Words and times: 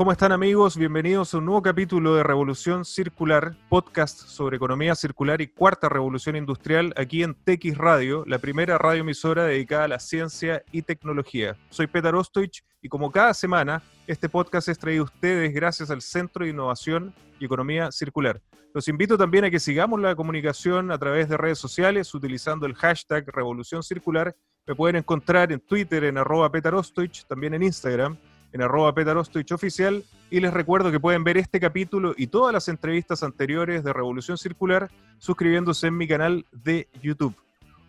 ¿Cómo 0.00 0.12
están 0.12 0.32
amigos? 0.32 0.78
Bienvenidos 0.78 1.34
a 1.34 1.36
un 1.36 1.44
nuevo 1.44 1.60
capítulo 1.60 2.14
de 2.14 2.22
Revolución 2.22 2.86
Circular, 2.86 3.54
podcast 3.68 4.18
sobre 4.18 4.56
economía 4.56 4.94
circular 4.94 5.42
y 5.42 5.48
cuarta 5.48 5.90
revolución 5.90 6.36
industrial 6.36 6.94
aquí 6.96 7.22
en 7.22 7.34
TX 7.34 7.76
Radio, 7.76 8.24
la 8.26 8.38
primera 8.38 8.78
radioemisora 8.78 9.44
dedicada 9.44 9.84
a 9.84 9.88
la 9.88 9.98
ciencia 9.98 10.64
y 10.72 10.80
tecnología. 10.80 11.54
Soy 11.68 11.86
Petar 11.86 12.14
Ostoich 12.14 12.64
y 12.80 12.88
como 12.88 13.12
cada 13.12 13.34
semana, 13.34 13.82
este 14.06 14.30
podcast 14.30 14.68
es 14.68 14.78
traído 14.78 15.02
a 15.02 15.04
ustedes 15.04 15.52
gracias 15.52 15.90
al 15.90 16.00
Centro 16.00 16.46
de 16.46 16.52
Innovación 16.52 17.12
y 17.38 17.44
Economía 17.44 17.92
Circular. 17.92 18.40
Los 18.72 18.88
invito 18.88 19.18
también 19.18 19.44
a 19.44 19.50
que 19.50 19.60
sigamos 19.60 20.00
la 20.00 20.16
comunicación 20.16 20.92
a 20.92 20.98
través 20.98 21.28
de 21.28 21.36
redes 21.36 21.58
sociales 21.58 22.14
utilizando 22.14 22.64
el 22.64 22.74
hashtag 22.74 23.26
Revolución 23.26 23.82
Circular. 23.82 24.34
Me 24.66 24.74
pueden 24.74 24.96
encontrar 24.96 25.52
en 25.52 25.60
Twitter 25.60 26.04
en 26.04 26.16
arroba 26.16 26.50
Petar 26.50 26.74
Ostoich, 26.74 27.26
también 27.26 27.52
en 27.52 27.64
Instagram 27.64 28.16
en 28.52 28.62
arroba 28.62 28.94
Petarostoich 28.94 29.52
oficial 29.52 30.04
y 30.30 30.40
les 30.40 30.52
recuerdo 30.52 30.90
que 30.90 31.00
pueden 31.00 31.24
ver 31.24 31.36
este 31.36 31.60
capítulo 31.60 32.14
y 32.16 32.28
todas 32.28 32.52
las 32.52 32.68
entrevistas 32.68 33.22
anteriores 33.22 33.82
de 33.84 33.92
Revolución 33.92 34.38
Circular 34.38 34.90
suscribiéndose 35.18 35.88
en 35.88 35.96
mi 35.96 36.06
canal 36.06 36.46
de 36.52 36.88
YouTube. 37.02 37.34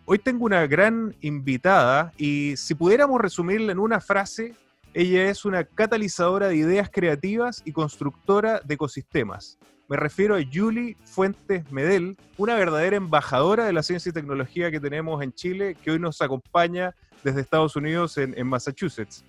Hoy 0.04 0.18
tengo 0.18 0.44
una 0.44 0.66
gran 0.66 1.14
invitada 1.20 2.12
y 2.16 2.56
si 2.56 2.74
pudiéramos 2.74 3.20
resumirla 3.20 3.72
en 3.72 3.78
una 3.78 4.00
frase, 4.00 4.54
ella 4.94 5.30
es 5.30 5.44
una 5.44 5.64
catalizadora 5.64 6.48
de 6.48 6.56
ideas 6.56 6.90
creativas 6.92 7.62
y 7.64 7.72
constructora 7.72 8.60
de 8.64 8.74
ecosistemas. 8.74 9.58
Me 9.88 9.96
refiero 9.96 10.36
a 10.36 10.40
Julie 10.52 10.96
Fuentes 11.04 11.70
Medel, 11.70 12.16
una 12.36 12.54
verdadera 12.54 12.96
embajadora 12.96 13.64
de 13.64 13.72
la 13.72 13.82
ciencia 13.82 14.10
y 14.10 14.12
tecnología 14.12 14.70
que 14.70 14.80
tenemos 14.80 15.22
en 15.22 15.32
Chile, 15.32 15.76
que 15.82 15.92
hoy 15.92 15.98
nos 15.98 16.20
acompaña 16.22 16.94
desde 17.22 17.40
Estados 17.40 17.76
Unidos 17.76 18.18
en 18.18 18.46
Massachusetts. 18.46 19.24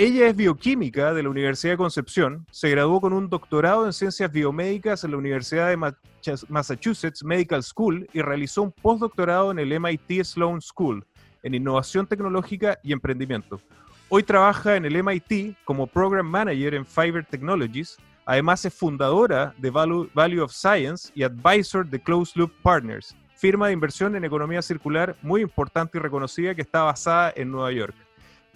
Ella 0.00 0.28
es 0.28 0.36
bioquímica 0.36 1.12
de 1.12 1.24
la 1.24 1.28
Universidad 1.28 1.72
de 1.72 1.78
Concepción, 1.78 2.46
se 2.52 2.70
graduó 2.70 3.00
con 3.00 3.12
un 3.12 3.28
doctorado 3.28 3.84
en 3.84 3.92
ciencias 3.92 4.30
biomédicas 4.30 5.02
en 5.02 5.10
la 5.10 5.16
Universidad 5.16 5.70
de 5.70 5.92
Massachusetts 6.48 7.24
Medical 7.24 7.64
School 7.64 8.08
y 8.12 8.22
realizó 8.22 8.62
un 8.62 8.70
postdoctorado 8.70 9.50
en 9.50 9.58
el 9.58 9.80
MIT 9.80 10.22
Sloan 10.22 10.60
School 10.60 11.04
en 11.42 11.54
innovación 11.54 12.06
tecnológica 12.06 12.78
y 12.84 12.92
emprendimiento. 12.92 13.60
Hoy 14.08 14.22
trabaja 14.22 14.76
en 14.76 14.84
el 14.84 15.02
MIT 15.02 15.56
como 15.64 15.88
Program 15.88 16.28
Manager 16.28 16.74
en 16.74 16.86
Fiverr 16.86 17.26
Technologies. 17.26 17.96
Además 18.24 18.64
es 18.64 18.74
fundadora 18.74 19.52
de 19.58 19.70
Value, 19.70 20.44
of 20.44 20.52
Science 20.52 21.10
y 21.16 21.24
advisor 21.24 21.84
de 21.84 22.00
Closed 22.00 22.36
Loop 22.36 22.52
Partners, 22.62 23.16
firma 23.34 23.66
de 23.66 23.72
inversión 23.72 24.14
en 24.14 24.24
economía 24.24 24.62
circular 24.62 25.16
muy 25.22 25.40
importante 25.40 25.98
y 25.98 26.00
reconocida 26.00 26.54
que 26.54 26.62
está 26.62 26.84
basada 26.84 27.32
en 27.34 27.50
Nueva 27.50 27.72
York 27.72 27.96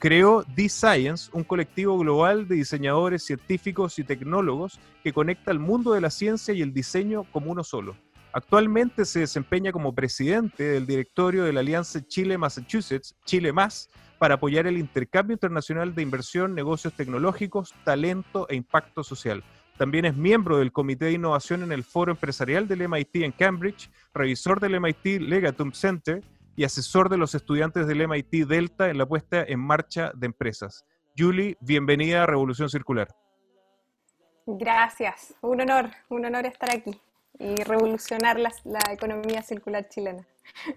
creó 0.02 0.44
D-Science, 0.56 1.30
un 1.32 1.44
colectivo 1.44 1.96
global 1.96 2.48
de 2.48 2.56
diseñadores, 2.56 3.24
científicos 3.24 4.00
y 4.00 4.02
tecnólogos 4.02 4.80
que 5.04 5.12
conecta 5.12 5.52
el 5.52 5.60
mundo 5.60 5.92
de 5.92 6.00
la 6.00 6.10
ciencia 6.10 6.52
y 6.52 6.60
el 6.60 6.74
diseño 6.74 7.22
como 7.30 7.52
uno 7.52 7.62
solo. 7.62 7.94
Actualmente 8.32 9.04
se 9.04 9.20
desempeña 9.20 9.70
como 9.70 9.94
presidente 9.94 10.64
del 10.64 10.86
directorio 10.88 11.44
de 11.44 11.52
la 11.52 11.60
Alianza 11.60 12.04
Chile-Massachusetts, 12.04 13.14
Chile 13.24 13.52
Más, 13.52 13.90
para 14.18 14.34
apoyar 14.34 14.66
el 14.66 14.76
intercambio 14.76 15.34
internacional 15.34 15.94
de 15.94 16.02
inversión, 16.02 16.52
negocios 16.52 16.94
tecnológicos, 16.94 17.72
talento 17.84 18.48
e 18.48 18.56
impacto 18.56 19.04
social. 19.04 19.44
También 19.78 20.04
es 20.04 20.16
miembro 20.16 20.58
del 20.58 20.72
Comité 20.72 21.04
de 21.04 21.12
Innovación 21.12 21.62
en 21.62 21.70
el 21.70 21.84
Foro 21.84 22.10
Empresarial 22.10 22.66
del 22.66 22.88
MIT 22.88 23.22
en 23.22 23.30
Cambridge, 23.30 23.88
revisor 24.12 24.58
del 24.58 24.80
MIT 24.80 25.20
Legatum 25.20 25.70
Center 25.70 26.24
y 26.56 26.64
asesor 26.64 27.08
de 27.08 27.16
los 27.16 27.34
estudiantes 27.34 27.86
del 27.86 28.06
MIT 28.06 28.46
Delta 28.46 28.90
en 28.90 28.98
la 28.98 29.06
puesta 29.06 29.42
en 29.42 29.60
marcha 29.60 30.12
de 30.14 30.26
empresas. 30.26 30.84
Julie, 31.16 31.56
bienvenida 31.60 32.22
a 32.22 32.26
Revolución 32.26 32.68
Circular. 32.68 33.08
Gracias, 34.46 35.34
un 35.40 35.60
honor, 35.60 35.90
un 36.08 36.24
honor 36.24 36.46
estar 36.46 36.70
aquí 36.70 37.00
y 37.38 37.62
revolucionar 37.64 38.38
la, 38.38 38.50
economía 38.90 39.42
circular 39.42 39.88
chilena. 39.88 40.26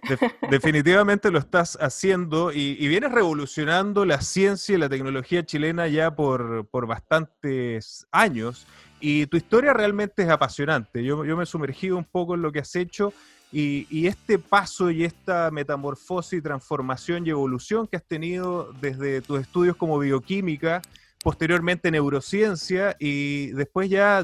definitivamente 0.50 1.32
lo 1.32 1.40
estás 1.40 1.78
haciendo 1.82 2.52
y, 2.52 2.88
vienes 2.88 3.12
revolucionando 3.12 4.06
la 4.06 4.22
ciencia 4.22 4.76
y 4.76 4.78
la 4.78 4.90
tecnología 4.90 5.46
chilena 5.46 5.88
ya 5.88 6.16
por, 6.16 6.68
por 6.68 6.86
bastantes 6.86 8.06
años 8.12 8.68
y 9.00 9.26
tu 9.28 9.38
historia 9.38 9.74
realmente 9.74 10.24
es 10.24 10.30
apasionante. 10.30 11.04
Yo, 11.04 11.26
yo 11.26 11.36
me 11.36 11.44
he 11.44 11.48
sumergido 11.48 11.98
un 11.98 12.06
poco 12.06 12.36
en 12.36 12.42
lo 12.42 12.52
que 12.52 12.60
has 12.60 12.76
hecho 12.76 13.14
y, 13.52 14.08
este 14.08 14.38
paso 14.38 14.92
y 14.92 15.04
esta 15.06 15.50
metamorfosis, 15.52 16.44
transformación 16.44 17.26
y 17.26 17.30
evolución 17.30 17.88
que 17.88 17.98
has 17.98 18.04
tenido 18.04 18.74
desde 18.82 19.22
tus 19.22 19.40
estudios 19.40 19.78
como 19.78 19.98
bioquímica, 19.98 20.82
posteriormente 21.24 21.90
neurociencia 21.90 22.96
y 23.00 23.48
después 23.48 23.90
ya 23.90 24.24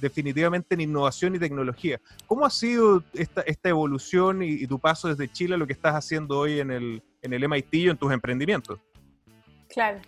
definitivamente 0.00 0.74
en 0.74 0.82
innovación 0.82 1.34
y 1.34 1.38
tecnología. 1.38 2.00
¿Cómo 2.26 2.46
ha 2.46 2.50
sido 2.50 3.02
esta, 3.12 3.42
esta 3.42 3.68
evolución 3.68 4.42
y, 4.42 4.66
tu 4.66 4.78
paso 4.78 5.08
desde 5.08 5.30
Chile 5.30 5.56
a 5.56 5.58
lo 5.58 5.66
que 5.66 5.72
estás 5.72 5.94
haciendo 5.94 6.38
hoy 6.38 6.60
en 6.60 6.70
el, 6.70 7.02
en 7.20 7.32
el 7.32 7.48
MIT 7.48 7.74
y 7.74 7.88
en 7.88 7.96
tus 7.96 8.12
emprendimientos? 8.12 8.78
Claro. 9.68 10.00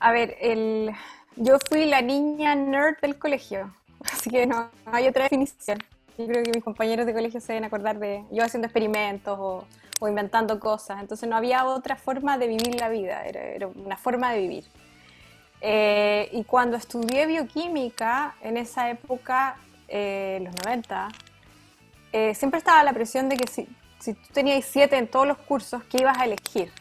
A 0.00 0.12
ver, 0.12 0.36
el, 0.40 0.92
yo 1.36 1.58
fui 1.68 1.86
la 1.86 2.00
niña 2.02 2.54
nerd 2.54 2.98
del 3.02 3.18
colegio, 3.18 3.74
así 4.12 4.30
que 4.30 4.46
no 4.46 4.70
hay 4.86 5.08
otra 5.08 5.24
definición. 5.24 5.78
Yo 6.18 6.26
creo 6.26 6.42
que 6.42 6.50
mis 6.50 6.64
compañeros 6.64 7.06
de 7.06 7.14
colegio 7.14 7.40
se 7.40 7.52
deben 7.52 7.64
acordar 7.64 8.00
de 8.00 8.24
yo 8.32 8.42
haciendo 8.42 8.66
experimentos 8.66 9.38
o, 9.40 9.64
inventando 10.08 10.58
cosas. 10.58 11.00
Entonces 11.00 11.28
no 11.28 11.36
había 11.36 11.64
otra 11.64 11.94
forma 11.94 12.36
de 12.38 12.48
vivir 12.48 12.74
la 12.80 12.88
vida, 12.88 13.24
era, 13.24 13.68
una 13.68 13.96
forma 13.96 14.32
de 14.32 14.40
vivir. 14.40 14.64
Eh, 15.60 16.28
y 16.32 16.42
cuando 16.42 16.76
estudié 16.76 17.26
bioquímica, 17.26 18.34
en 18.40 18.56
esa 18.56 18.90
época, 18.90 19.58
eh, 19.86 20.40
los 20.42 20.54
90, 20.64 21.08
eh, 22.12 22.34
siempre 22.34 22.58
estaba 22.58 22.82
la 22.82 22.92
presión 22.92 23.28
de 23.28 23.36
que 23.36 23.46
si, 23.46 23.68
si 24.00 24.14
tú 24.14 24.28
tenías 24.32 24.64
siete 24.64 24.96
en 24.96 25.06
todos 25.06 25.26
los 25.26 25.38
cursos, 25.38 25.84
¿qué 25.84 25.98
ibas 26.00 26.18
a 26.18 26.24
elegir? 26.24 26.72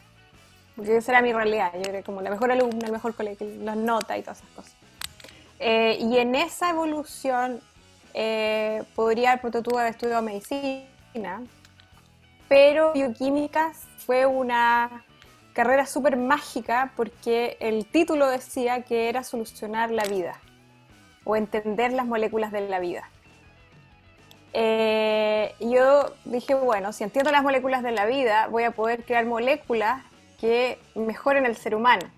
Porque 0.75 0.97
esa 0.97 1.11
era 1.11 1.21
mi 1.21 1.31
realidad, 1.31 1.73
yo 1.75 1.91
era 1.91 2.01
como 2.01 2.23
la 2.23 2.31
mejor 2.31 2.51
alumna, 2.51 2.87
el 2.87 2.91
mejor 2.91 3.13
colegio, 3.13 3.47
las 3.59 3.77
notas 3.77 4.17
y 4.17 4.21
todas 4.23 4.39
esas 4.39 4.49
cosas. 4.49 4.73
y 5.59 6.17
en 6.17 6.33
esa 6.33 6.71
evolución 6.71 7.61
eh, 8.19 8.83
podría 8.95 9.33
haber 9.33 9.61
tú 9.61 9.77
haber 9.77 9.91
estudiado 9.91 10.23
medicina, 10.23 11.43
pero 12.47 12.91
bioquímica 12.93 13.73
fue 14.07 14.25
una 14.25 15.05
carrera 15.53 15.85
súper 15.85 16.17
mágica 16.17 16.93
porque 16.95 17.57
el 17.59 17.85
título 17.85 18.27
decía 18.27 18.81
que 18.81 19.07
era 19.09 19.23
solucionar 19.23 19.91
la 19.91 20.03
vida 20.05 20.39
o 21.25 21.35
entender 21.35 21.93
las 21.93 22.07
moléculas 22.07 22.51
de 22.51 22.67
la 22.67 22.79
vida. 22.79 23.07
Eh, 24.51 25.53
yo 25.59 26.15
dije, 26.25 26.55
bueno, 26.55 26.93
si 26.93 27.03
entiendo 27.03 27.29
las 27.29 27.43
moléculas 27.43 27.83
de 27.83 27.91
la 27.91 28.07
vida, 28.07 28.47
voy 28.47 28.63
a 28.63 28.71
poder 28.71 29.03
crear 29.03 29.27
moléculas 29.27 30.03
que 30.41 30.79
mejoren 30.95 31.45
el 31.45 31.55
ser 31.55 31.75
humano. 31.75 32.09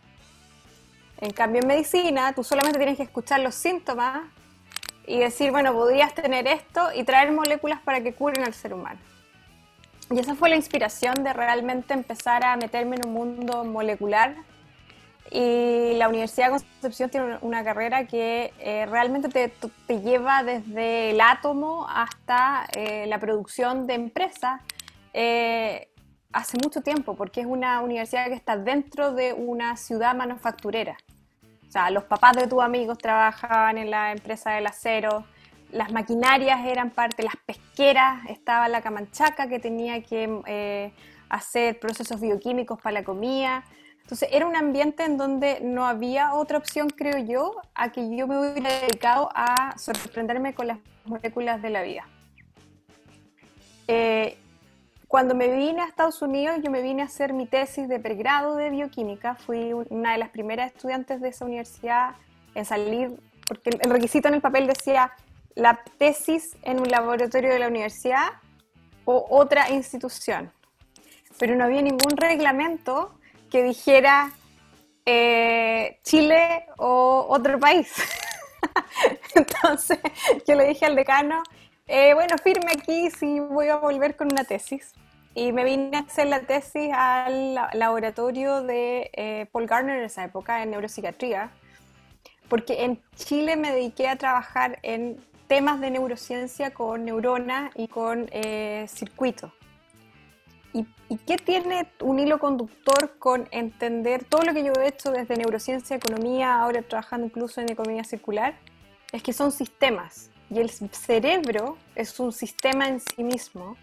En 1.20 1.32
cambio, 1.32 1.62
en 1.62 1.68
medicina, 1.68 2.32
tú 2.34 2.46
solamente 2.46 2.80
tienes 2.80 2.96
que 2.96 3.04
escuchar 3.04 3.42
los 3.42 3.54
síntomas 3.54 4.22
y 5.10 5.18
decir, 5.18 5.50
bueno, 5.50 5.74
podrías 5.74 6.14
tener 6.14 6.46
esto 6.48 6.90
y 6.94 7.04
traer 7.04 7.32
moléculas 7.32 7.82
para 7.82 8.02
que 8.02 8.14
curen 8.14 8.44
al 8.44 8.54
ser 8.54 8.76
humano. 8.76 9.00
Y 10.12 10.20
esa 10.20 10.36
fue 10.36 10.50
la 10.50 10.56
inspiración 10.56 11.24
de 11.24 11.34
realmente 11.34 11.96
empezar 11.96 12.46
a 12.46 12.56
meterme 12.58 12.96
en 12.98 13.08
un 13.08 13.14
mundo 13.14 13.64
molecular. 13.64 14.36
Y 15.32 15.94
la 15.96 16.10
Universidad 16.10 16.52
de 16.52 16.60
Concepción 16.60 17.10
tiene 17.10 17.38
una 17.42 17.64
carrera 17.64 18.06
que 18.06 18.54
eh, 18.60 18.86
realmente 18.86 19.30
te, 19.30 19.52
te, 19.88 20.00
lleva 20.02 20.44
desde 20.44 21.10
el 21.12 21.22
átomo 21.22 21.88
hasta 21.90 22.68
eh, 22.76 23.06
la 23.08 23.20
producción 23.20 23.88
de 23.88 23.96
empresas 23.96 24.62
eh, 25.14 25.90
hace 26.32 26.58
mucho 26.58 26.82
tiempo, 26.82 27.16
porque 27.16 27.42
es 27.42 27.48
una 27.48 27.82
universidad 27.82 28.28
que 28.28 28.36
está 28.36 28.58
dentro 28.58 29.12
de 29.12 29.34
una 29.34 29.76
ciudad 29.76 30.16
manufacturera. 30.16 30.98
O 31.70 31.72
sea, 31.72 31.92
los 31.92 32.04
papás 32.06 32.36
de 32.36 32.48
tus 32.48 32.64
amigos 32.64 32.98
trabajaban 32.98 33.78
en 33.78 33.92
la 33.92 34.12
empresa 34.12 34.54
del 34.54 34.66
acero, 34.66 35.24
las 35.72 35.92
maquinarias 35.92 36.66
eran 36.66 36.90
parte, 36.90 37.22
las 37.22 37.36
pesqueras, 37.46 38.26
estaba 38.28 38.68
la 38.68 38.82
camanchaca 38.82 39.48
que 39.48 39.60
tenía 39.60 40.02
que 40.02 40.42
eh, 40.48 40.92
hacer 41.30 41.80
procesos 41.80 42.20
bioquímicos 42.20 42.82
para 42.82 42.94
la 42.94 43.04
comida. 43.04 43.64
Entonces 44.02 44.30
era 44.32 44.48
un 44.48 44.56
ambiente 44.56 45.04
en 45.04 45.18
donde 45.18 45.60
no 45.62 45.86
había 45.86 46.34
otra 46.34 46.58
opción, 46.58 46.90
creo 46.90 47.20
yo, 47.20 47.62
a 47.76 47.92
que 47.92 48.16
yo 48.16 48.26
me 48.26 48.40
hubiera 48.40 48.72
dedicado 48.80 49.30
a 49.36 49.78
sorprenderme 49.78 50.56
con 50.56 50.66
las 50.66 50.80
moléculas 51.06 51.62
de 51.62 51.70
la 51.70 51.84
vida. 51.84 52.08
Eh, 53.88 54.40
cuando 55.10 55.34
me 55.34 55.48
vine 55.48 55.82
a 55.82 55.86
Estados 55.86 56.22
Unidos, 56.22 56.60
yo 56.64 56.70
me 56.70 56.84
vine 56.84 57.02
a 57.02 57.06
hacer 57.06 57.34
mi 57.34 57.48
tesis 57.48 57.90
de 57.90 58.00
pregrado 58.00 58.56
de 58.56 58.70
bioquímica. 58.70 59.34
Fui 59.34 59.74
una 59.74 60.12
de 60.12 60.20
las 60.20 60.30
primeras 60.30 60.72
estudiantes 60.72 61.20
de 61.20 61.30
esa 61.30 61.46
universidad 61.46 62.12
en 62.54 62.64
salir, 62.64 63.20
porque 63.48 63.72
el 63.72 63.90
requisito 63.90 64.28
en 64.28 64.36
el 64.36 64.42
papel 64.42 64.68
decía 64.68 65.12
la 65.56 65.84
tesis 65.98 66.56
en 66.62 66.80
un 66.80 66.90
laboratorio 66.90 67.52
de 67.52 67.58
la 67.58 67.70
universidad 67.70 68.28
o 69.06 69.26
otra 69.32 69.72
institución. 69.72 70.54
Pero 71.40 71.56
no 71.56 71.64
había 71.64 71.82
ningún 71.82 72.16
reglamento 72.16 73.18
que 73.50 73.64
dijera 73.64 74.32
eh, 75.08 75.98
Chile 76.04 76.68
o 76.78 77.26
otro 77.28 77.60
país. 77.60 77.92
Entonces 79.34 79.98
yo 80.48 80.54
le 80.54 80.68
dije 80.68 80.86
al 80.86 80.96
decano, 80.96 81.42
eh, 81.90 82.14
bueno, 82.14 82.38
firme 82.38 82.72
aquí 82.72 83.10
si 83.10 83.40
voy 83.40 83.68
a 83.70 83.78
volver 83.78 84.16
con 84.16 84.32
una 84.32 84.44
tesis. 84.44 84.94
Y 85.34 85.52
me 85.52 85.64
vine 85.64 85.98
a 85.98 86.02
hacer 86.02 86.28
la 86.28 86.42
tesis 86.42 86.92
al 86.94 87.56
laboratorio 87.74 88.62
de 88.62 89.10
eh, 89.14 89.48
Paul 89.52 89.66
Garner 89.66 89.98
en 89.98 90.06
esa 90.06 90.24
época, 90.24 90.62
en 90.62 90.72
neuropsiquiatría, 90.72 91.52
porque 92.48 92.84
en 92.84 93.02
Chile 93.16 93.56
me 93.56 93.72
dediqué 93.72 94.08
a 94.08 94.18
trabajar 94.18 94.78
en 94.84 95.18
temas 95.48 95.82
de 95.82 95.90
neurociencia 95.90 96.72
con 96.72 97.06
neuronas 97.06 97.72
y 97.76 97.88
con 97.88 98.30
eh, 98.32 98.86
circuitos. 98.88 99.52
¿Y, 100.74 100.86
qué 101.26 101.38
tiene 101.38 101.88
un 102.02 102.20
hilo 102.20 102.38
conductor 102.38 103.18
con 103.18 103.48
entender 103.50 104.24
todo 104.26 104.44
lo 104.44 104.54
que 104.54 104.64
yo 104.64 104.74
he 104.74 104.88
hecho 104.88 105.12
desde 105.12 105.36
neurociencia, 105.38 105.96
economía, 105.96 106.60
ahora 106.60 106.84
trabajando 106.84 107.26
incluso 107.26 107.62
en 107.62 107.72
economía 107.72 108.04
circular? 108.04 108.54
Es 109.12 109.24
que 109.24 109.34
son 109.34 109.52
sistemas 109.52 110.29
y 110.50 110.60
el 110.60 110.70
cerebro 110.70 111.78
es 111.96 112.20
un 112.20 112.32
sistema 112.32 112.88
en 112.88 113.00
sí 113.00 113.24
mismo. 113.24 113.78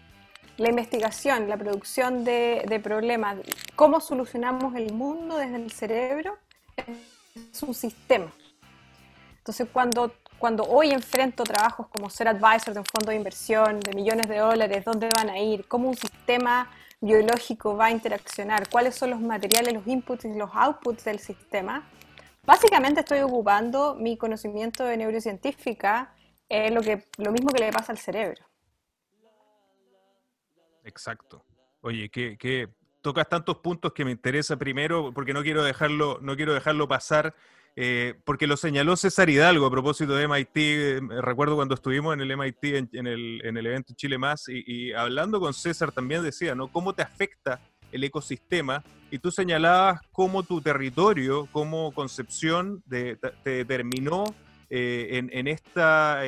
La 0.57 0.69
investigación, 0.69 1.47
la 1.47 1.57
producción 1.57 2.23
de, 2.23 2.65
de 2.67 2.79
problemas, 2.79 3.37
cómo 3.75 4.01
solucionamos 4.01 4.75
el 4.75 4.91
mundo 4.93 5.37
desde 5.37 5.55
el 5.55 5.71
cerebro, 5.71 6.37
es 7.35 7.63
un 7.63 7.73
sistema. 7.73 8.31
Entonces, 9.37 9.67
cuando 9.71 10.11
cuando 10.37 10.63
hoy 10.63 10.91
enfrento 10.91 11.43
trabajos 11.43 11.87
como 11.87 12.09
ser 12.09 12.27
advisor 12.27 12.73
de 12.73 12.79
un 12.79 12.85
fondo 12.85 13.09
de 13.09 13.15
inversión 13.15 13.79
de 13.79 13.93
millones 13.93 14.27
de 14.27 14.37
dólares, 14.37 14.85
dónde 14.85 15.09
van 15.09 15.29
a 15.29 15.39
ir, 15.39 15.67
cómo 15.67 15.89
un 15.89 15.97
sistema 15.97 16.69
biológico 17.01 17.75
va 17.75 17.85
a 17.85 17.91
interaccionar, 17.91 18.69
cuáles 18.69 18.95
son 18.95 19.11
los 19.11 19.19
materiales, 19.19 19.73
los 19.73 19.87
inputs 19.87 20.25
y 20.25 20.33
los 20.33 20.49
outputs 20.53 21.05
del 21.05 21.19
sistema, 21.19 21.87
básicamente 22.45 23.01
estoy 23.01 23.19
ocupando 23.21 23.95
mi 23.95 24.17
conocimiento 24.17 24.83
de 24.83 24.97
neurocientífica 24.97 26.13
en 26.49 26.73
lo, 26.73 26.81
que, 26.81 27.03
lo 27.17 27.31
mismo 27.31 27.49
que 27.51 27.63
le 27.63 27.71
pasa 27.71 27.91
al 27.91 27.97
cerebro. 27.97 28.45
Exacto. 30.83 31.45
Oye, 31.81 32.09
que, 32.09 32.69
tocas 33.01 33.27
tantos 33.29 33.57
puntos 33.57 33.93
que 33.93 34.05
me 34.05 34.11
interesa 34.11 34.57
primero, 34.57 35.13
porque 35.13 35.33
no 35.33 35.43
quiero 35.43 35.63
dejarlo, 35.63 36.19
no 36.21 36.35
quiero 36.35 36.53
dejarlo 36.53 36.87
pasar 36.87 37.35
eh, 37.79 38.15
porque 38.25 38.47
lo 38.47 38.57
señaló 38.57 38.97
César 38.97 39.29
Hidalgo 39.29 39.67
a 39.67 39.71
propósito 39.71 40.15
de 40.15 40.27
MIT. 40.27 40.57
Eh, 40.57 40.99
recuerdo 41.21 41.55
cuando 41.55 41.75
estuvimos 41.75 42.11
en 42.15 42.21
el 42.21 42.35
MIT, 42.35 42.63
en, 42.63 43.05
el, 43.05 43.39
en 43.43 43.55
el, 43.55 43.67
evento 43.67 43.93
Chile 43.95 44.17
Más, 44.17 44.45
y, 44.49 44.91
hablando 44.93 45.39
con 45.39 45.53
César 45.53 45.91
también 45.91 46.23
decía, 46.23 46.55
¿no? 46.55 46.71
¿Cómo 46.71 46.95
te 46.95 47.03
afecta 47.03 47.61
el 47.91 48.03
ecosistema? 48.03 48.83
Y 49.11 49.19
tú 49.19 49.29
señalabas 49.29 50.01
cómo 50.11 50.41
tu 50.41 50.59
territorio, 50.59 51.47
como 51.51 51.91
Concepción, 51.93 52.83
te 52.89 53.19
determinó 53.45 54.23
eh, 54.69 55.27
en, 55.31 55.47
esta 55.47 56.21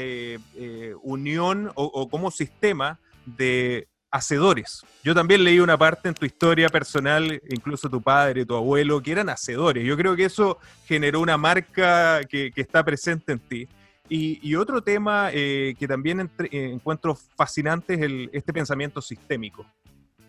unión 1.04 1.72
o 1.76 2.10
como 2.10 2.32
sistema 2.32 3.00
de 3.26 3.88
hacedores. 4.12 4.84
Yo 5.04 5.14
también 5.14 5.44
leí 5.44 5.60
una 5.60 5.78
parte 5.78 6.10
en 6.10 6.16
tu 6.16 6.26
historia 6.26 6.70
personal, 6.70 7.42
incluso 7.50 7.90
tu 7.90 8.02
padre, 8.02 8.46
tu 8.46 8.56
abuelo, 8.56 9.02
que 9.02 9.12
eran 9.12 9.30
hacedores. 9.30 9.86
Yo 9.86 9.96
creo 9.96 10.16
que 10.16 10.26
eso 10.26 10.58
generó 10.86 11.22
una 11.22 11.38
marca 11.38 12.22
que, 12.24 12.52
está 12.56 12.84
presente 12.84 13.34
en 13.34 13.40
ti. 13.40 13.68
Y, 14.10 14.56
otro 14.56 14.82
tema 14.82 15.30
eh, 15.32 15.76
que 15.78 15.88
también 15.88 16.30
eh, 16.52 16.72
encuentro 16.74 17.16
fascinante 17.16 17.94
es 17.94 18.30
este 18.34 18.52
pensamiento 18.52 19.02
sistémico. 19.02 19.66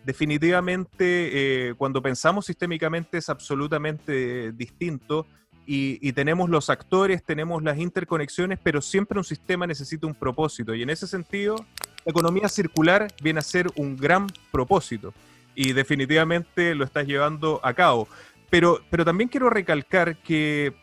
Definitivamente, 0.05 1.69
eh, 1.69 1.73
cuando 1.75 2.01
pensamos 2.01 2.45
sistémicamente 2.45 3.17
es 3.17 3.29
absolutamente 3.29 4.51
distinto 4.51 5.25
y, 5.73 6.11
tenemos 6.11 6.49
los 6.49 6.69
actores, 6.69 7.23
tenemos 7.23 7.63
las 7.63 7.77
interconexiones, 7.77 8.59
pero 8.61 8.81
siempre 8.81 9.17
un 9.17 9.23
sistema 9.23 9.65
necesita 9.65 10.05
un 10.05 10.13
propósito. 10.13 10.75
Y 10.75 10.81
en 10.81 10.89
ese 10.89 11.07
sentido, 11.07 11.55
la 12.03 12.11
economía 12.11 12.49
circular 12.49 13.07
viene 13.23 13.39
a 13.39 13.41
ser 13.41 13.67
un 13.77 13.95
gran 13.95 14.27
propósito 14.51 15.13
y 15.55 15.71
definitivamente 15.71 16.75
lo 16.75 16.83
estás 16.83 17.07
llevando 17.07 17.61
a 17.63 17.73
cabo. 17.73 18.09
Pero, 18.49 18.81
pero 18.89 19.05
también 19.05 19.29
quiero 19.29 19.49
recalcar 19.49 20.17
que 20.17 20.73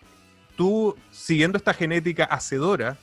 tú, 0.57 0.97
siguiendo 1.11 1.59
esta 1.59 1.75
genética 1.75 2.25
hacedora 2.25 2.97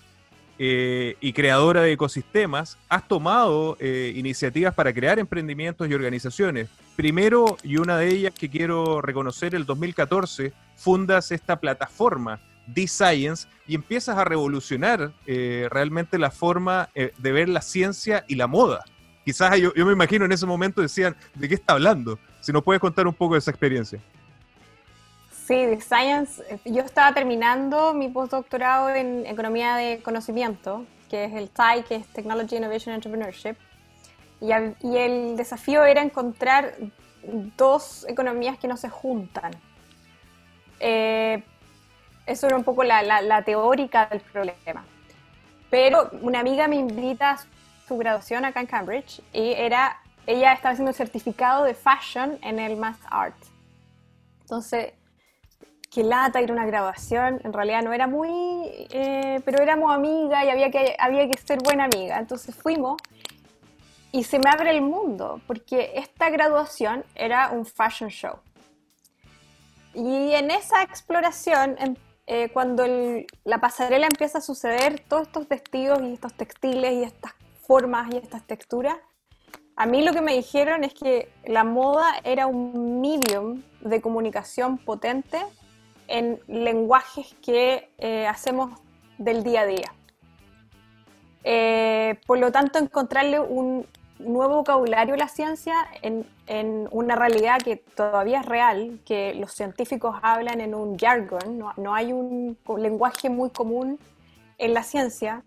eh, 0.58 1.18
y 1.22 1.34
creadora 1.34 1.82
de 1.82 1.92
ecosistemas, 1.92 2.80
has 2.90 3.08
tomado 3.08 3.78
eh, 3.80 4.12
iniciativas 4.16 4.74
para 4.74 4.92
crear 4.92 5.20
emprendimientos 5.20 5.88
y 5.88 5.94
organizaciones. 5.94 6.68
Primero, 6.96 7.58
y 7.62 7.78
una 7.78 8.00
de 8.00 8.08
ellas 8.08 8.34
que 8.34 8.50
quiero 8.50 9.02
reconocer, 9.02 9.54
el 9.54 9.68
2014, 9.68 10.52
fundas 10.76 11.32
esta 11.32 11.60
plataforma 11.60 12.40
D-Science 12.68 13.48
y 13.68 13.76
empiezas 13.76 14.18
a 14.18 14.24
revolucionar 14.24 15.12
eh, 15.26 15.68
realmente 15.70 16.18
la 16.18 16.32
forma 16.32 16.90
eh, 16.96 17.14
de 17.18 17.32
ver 17.32 17.50
la 17.50 17.62
ciencia 17.62 18.26
y 18.28 18.36
la 18.36 18.48
moda. 18.48 18.84
Quizás 19.24 19.58
yo, 19.60 19.72
me 19.76 19.92
imagino 19.92 20.26
en 20.26 20.32
ese 20.32 20.46
momento 20.46 20.82
decían, 20.82 21.16
¿de 21.34 21.48
qué 21.48 21.56
está 21.56 21.74
hablando? 21.74 22.20
Si 22.42 22.52
nos 22.52 22.64
puedes 22.64 22.80
contar 22.80 23.08
un 23.08 23.14
poco 23.14 23.34
de 23.34 23.40
esa 23.40 23.52
experiencia. 23.52 24.00
Sí, 25.46 25.66
D-Science, 25.66 26.44
eh, 26.50 26.60
yo 26.66 26.82
estaba 26.82 27.14
terminando 27.14 27.94
mi 27.94 28.10
postdoctorado 28.10 28.90
en 28.90 29.26
Economía 29.26 29.76
de 29.76 30.02
Conocimiento, 30.02 30.86
que 31.10 31.26
es 31.26 31.34
el 31.34 31.50
TAI, 31.50 31.84
que 31.84 31.96
es 31.96 32.08
Technology 32.08 32.58
Innovation 32.58 32.96
Entrepreneurship. 32.96 33.56
Y 34.42 34.52
el 34.98 35.38
desafío 35.38 35.86
era 35.86 36.02
encontrar 36.02 36.76
dos 37.58 38.06
economías 38.08 38.60
que 38.60 38.68
no 38.68 38.78
se 38.78 38.90
juntan. 38.90 39.52
Eh, 40.80 41.44
eso 42.26 42.48
era 42.48 42.56
un 42.56 42.64
poco 42.64 42.84
la, 42.84 43.42
teórica 43.44 44.08
del 44.08 44.22
problema. 44.22 44.86
Pero 45.70 46.10
una 46.22 46.40
amiga 46.40 46.68
me 46.68 46.76
invita 46.76 47.32
a 47.32 47.38
su 47.88 47.98
graduación 47.98 48.46
acá 48.46 48.62
en 48.62 48.68
Cambridge 48.68 49.22
y 49.32 49.52
era, 49.52 50.00
ella 50.26 50.54
estaba 50.54 50.74
haciendo 50.74 50.92
un 50.92 50.96
certificado 50.96 51.64
de 51.64 51.74
fashion 51.74 52.38
en 52.42 52.60
el 52.60 52.78
Mass 52.78 52.98
Art. 53.10 53.36
Entonces, 54.42 54.94
qué 55.92 56.04
lata 56.04 56.42
ir 56.42 56.50
a 56.50 56.54
una 56.54 56.66
graduación, 56.66 57.42
en 57.44 57.54
realidad 57.54 57.82
no 57.84 57.94
era 57.94 58.08
muy, 58.08 58.30
eh, 58.90 59.42
pero 59.46 59.62
éramos 59.62 59.94
amigas 59.94 60.44
y 60.46 60.50
había 60.50 60.72
que, 60.72 60.96
había 61.00 61.28
que 61.30 61.38
ser 61.38 61.60
buena 61.64 61.86
amiga. 61.86 62.20
Entonces 62.20 62.56
fuimos 62.56 63.02
y 64.12 64.24
se 64.24 64.40
me 64.40 64.50
abre 64.50 64.72
el 64.72 64.82
mundo, 64.82 65.42
porque 65.46 65.92
esta 65.96 66.30
graduación 66.30 67.04
era 67.16 67.50
un 67.50 67.66
fashion 67.66 68.10
show. 68.10 68.40
Y 69.96 70.34
en 70.34 70.52
esa 70.52 70.84
exploración 70.84 71.78
eh, 72.28 72.50
cuando 72.50 72.86
la 73.44 73.60
pasarela 73.60 74.08
empieza 74.08 74.40
a 74.40 74.42
suceder, 74.42 75.00
todos 75.08 75.28
estos 75.28 75.48
vestidos 75.48 76.02
y 76.02 76.14
estos 76.14 76.34
textiles 76.34 76.94
y 76.94 77.04
estas 77.04 77.34
formas 77.62 78.14
y 78.14 78.18
estas 78.18 78.46
texturas, 78.46 78.98
a 79.78 79.86
mí 79.86 80.04
lo 80.04 80.14
que 80.14 80.22
me 80.22 80.34
dijeron 80.34 80.84
es 80.84 80.94
que 80.94 81.32
la 81.46 81.64
moda 81.64 82.06
era 82.24 82.48
un 82.48 83.02
medium 83.02 83.62
de 83.82 84.02
comunicación 84.02 84.78
potente 84.78 85.40
en 86.08 86.40
lenguajes 86.48 87.36
que 87.42 87.92
eh, 87.98 88.26
hacemos 88.26 88.80
del 89.18 89.44
día 89.44 89.62
a 89.62 89.66
día. 89.66 89.94
Eh, 91.44 92.20
por 92.26 92.40
lo 92.40 92.52
tanto, 92.52 92.80
encontrarle 92.80 93.40
un 93.40 93.86
nuevo 94.20 94.56
vocabulario 94.58 95.16
la 95.16 95.28
ciencia 95.28 95.76
en, 96.02 96.26
una 96.92 97.16
realidad 97.16 97.60
que 97.62 97.78
todavía 97.78 98.42
es 98.42 98.46
real, 98.46 99.00
que 99.06 99.34
los 99.34 99.52
científicos 99.52 100.16
hablan 100.22 100.62
en 100.62 100.76
un 100.76 100.98
jargon, 100.98 101.58
no, 101.78 101.96
hay 101.96 102.14
un 102.14 102.58
lenguaje 102.78 103.30
muy 103.30 103.50
común 103.50 104.00
en 104.58 104.74
la 104.74 104.84
ciencia. 104.84 105.44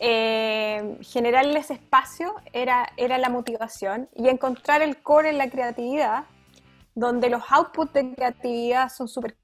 Eh, 0.00 0.96
generarles 1.00 1.72
espacio 1.72 2.36
era, 2.52 2.88
era 2.96 3.18
la 3.18 3.28
motivación 3.28 4.08
y 4.14 4.28
encontrar 4.28 4.80
el 4.80 5.02
core 5.02 5.30
en 5.30 5.38
la 5.38 5.50
creatividad, 5.50 6.24
donde 6.94 7.30
los 7.30 7.42
outputs 7.50 7.92
de 7.92 8.14
creatividad 8.14 8.90
son 8.90 9.08
súper 9.08 9.36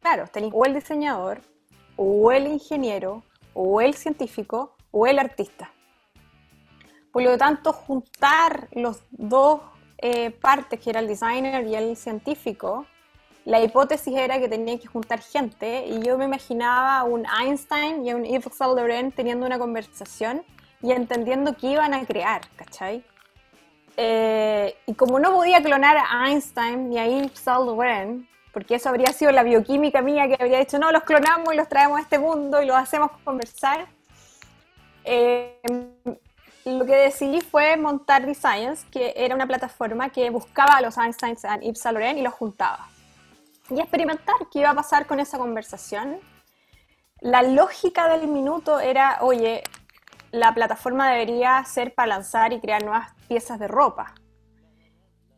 claros. 0.00 0.30
Tenéis 0.30 0.52
o 0.54 0.66
el 0.66 0.74
diseñador, 0.74 1.40
o 1.96 2.30
el 2.30 2.46
ingeniero, 2.46 3.22
o 3.54 3.80
el 3.80 3.94
científico, 3.94 4.76
o 4.90 5.06
el 5.06 5.18
artista. 5.18 5.72
Por 7.12 7.22
lo 7.22 7.36
tanto, 7.36 7.72
juntar 7.72 8.68
los 8.72 9.02
dos 9.10 9.60
eh, 9.98 10.30
partes, 10.30 10.80
que 10.80 10.90
era 10.90 11.00
el 11.00 11.06
designer 11.06 11.66
y 11.66 11.76
el 11.76 11.96
científico, 11.96 12.86
la 13.44 13.60
hipótesis 13.60 14.14
era 14.14 14.38
que 14.38 14.48
tenía 14.48 14.78
que 14.78 14.86
juntar 14.86 15.20
gente 15.20 15.84
y 15.86 16.00
yo 16.00 16.16
me 16.16 16.24
imaginaba 16.24 17.02
un 17.04 17.26
Einstein 17.26 18.06
y 18.06 18.14
un 18.14 18.24
Yves 18.24 18.54
Saint 18.54 18.76
Laurent 18.76 19.14
teniendo 19.14 19.46
una 19.46 19.58
conversación 19.58 20.42
y 20.80 20.92
entendiendo 20.92 21.56
qué 21.56 21.72
iban 21.72 21.92
a 21.92 22.04
crear, 22.06 22.40
¿cachai? 22.56 23.04
Eh, 23.96 24.74
y 24.86 24.94
como 24.94 25.18
no 25.18 25.32
podía 25.32 25.62
clonar 25.62 25.96
a 25.98 26.28
Einstein 26.28 26.88
ni 26.88 26.98
a 26.98 27.06
Yves 27.06 27.38
Saint 27.38 27.66
Laurent, 27.66 28.26
porque 28.52 28.76
eso 28.76 28.88
habría 28.88 29.12
sido 29.12 29.32
la 29.32 29.42
bioquímica 29.42 30.02
mía 30.02 30.28
que 30.28 30.36
habría 30.38 30.58
dicho, 30.58 30.78
no, 30.78 30.92
los 30.92 31.02
clonamos 31.02 31.52
y 31.52 31.56
los 31.56 31.68
traemos 31.68 31.98
a 31.98 32.02
este 32.02 32.18
mundo 32.18 32.62
y 32.62 32.66
los 32.66 32.76
hacemos 32.76 33.10
conversar, 33.24 33.86
eh, 35.04 35.60
lo 36.64 36.84
que 36.84 36.94
decidí 36.94 37.40
fue 37.40 37.76
montar 37.76 38.24
Designs, 38.24 38.84
que 38.90 39.12
era 39.16 39.34
una 39.34 39.46
plataforma 39.46 40.10
que 40.10 40.30
buscaba 40.30 40.74
a 40.74 40.80
los 40.80 40.96
Einstein 40.96 41.36
y 41.60 41.66
Yves 41.68 41.80
Saint 41.80 41.94
Laurent 41.94 42.18
y 42.18 42.22
los 42.22 42.34
juntaba. 42.34 42.88
Y 43.70 43.80
experimentar 43.80 44.36
qué 44.50 44.60
iba 44.60 44.70
a 44.70 44.74
pasar 44.74 45.06
con 45.06 45.18
esa 45.18 45.38
conversación. 45.38 46.18
La 47.20 47.42
lógica 47.42 48.08
del 48.08 48.28
minuto 48.28 48.80
era, 48.80 49.18
oye, 49.22 49.62
la 50.30 50.52
plataforma 50.54 51.10
debería 51.10 51.64
ser 51.64 51.94
para 51.94 52.08
lanzar 52.08 52.52
y 52.52 52.60
crear 52.60 52.82
nuevas 52.82 53.12
piezas 53.28 53.58
de 53.58 53.68
ropa. 53.68 54.14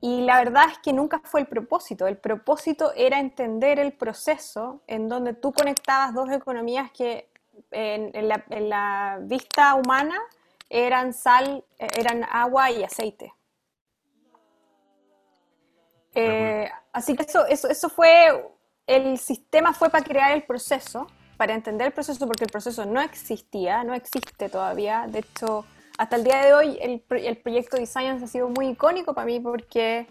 Y 0.00 0.22
la 0.22 0.36
verdad 0.38 0.64
es 0.70 0.78
que 0.78 0.92
nunca 0.92 1.20
fue 1.24 1.40
el 1.40 1.46
propósito. 1.46 2.06
El 2.06 2.18
propósito 2.18 2.92
era 2.94 3.18
entender 3.18 3.78
el 3.78 3.94
proceso 3.94 4.82
en 4.86 5.08
donde 5.08 5.32
tú 5.32 5.52
conectabas 5.52 6.12
dos 6.12 6.30
economías 6.30 6.90
que 6.90 7.30
en, 7.70 8.28
la, 8.28 8.44
en 8.50 8.68
la 8.68 9.18
vista 9.22 9.74
humana 9.74 10.20
eran 10.68 11.12
sal, 11.12 11.64
eh, 11.78 11.88
eran 11.98 12.24
agua 12.24 12.70
y 12.70 12.84
aceite. 12.84 13.32
Eh, 16.14 16.70
así 16.92 17.16
que 17.16 17.24
eso, 17.24 17.44
eso, 17.46 17.68
eso 17.68 17.88
fue, 17.88 18.46
el 18.86 19.18
sistema 19.18 19.72
fue 19.72 19.90
para 19.90 20.04
crear 20.04 20.32
el 20.32 20.44
proceso, 20.44 21.06
para 21.36 21.54
entender 21.54 21.88
el 21.88 21.92
proceso, 21.92 22.26
porque 22.26 22.44
el 22.44 22.50
proceso 22.50 22.84
no 22.86 23.00
existía, 23.00 23.82
no 23.82 23.94
existe 23.94 24.48
todavía. 24.48 25.06
De 25.08 25.20
hecho, 25.20 25.64
hasta 25.98 26.16
el 26.16 26.24
día 26.24 26.44
de 26.44 26.54
hoy 26.54 26.78
el, 26.80 27.04
el 27.10 27.36
proyecto 27.38 27.76
Design 27.76 28.22
ha 28.22 28.26
sido 28.26 28.48
muy 28.48 28.68
icónico 28.68 29.14
para 29.14 29.26
mí 29.26 29.40
porque 29.40 30.06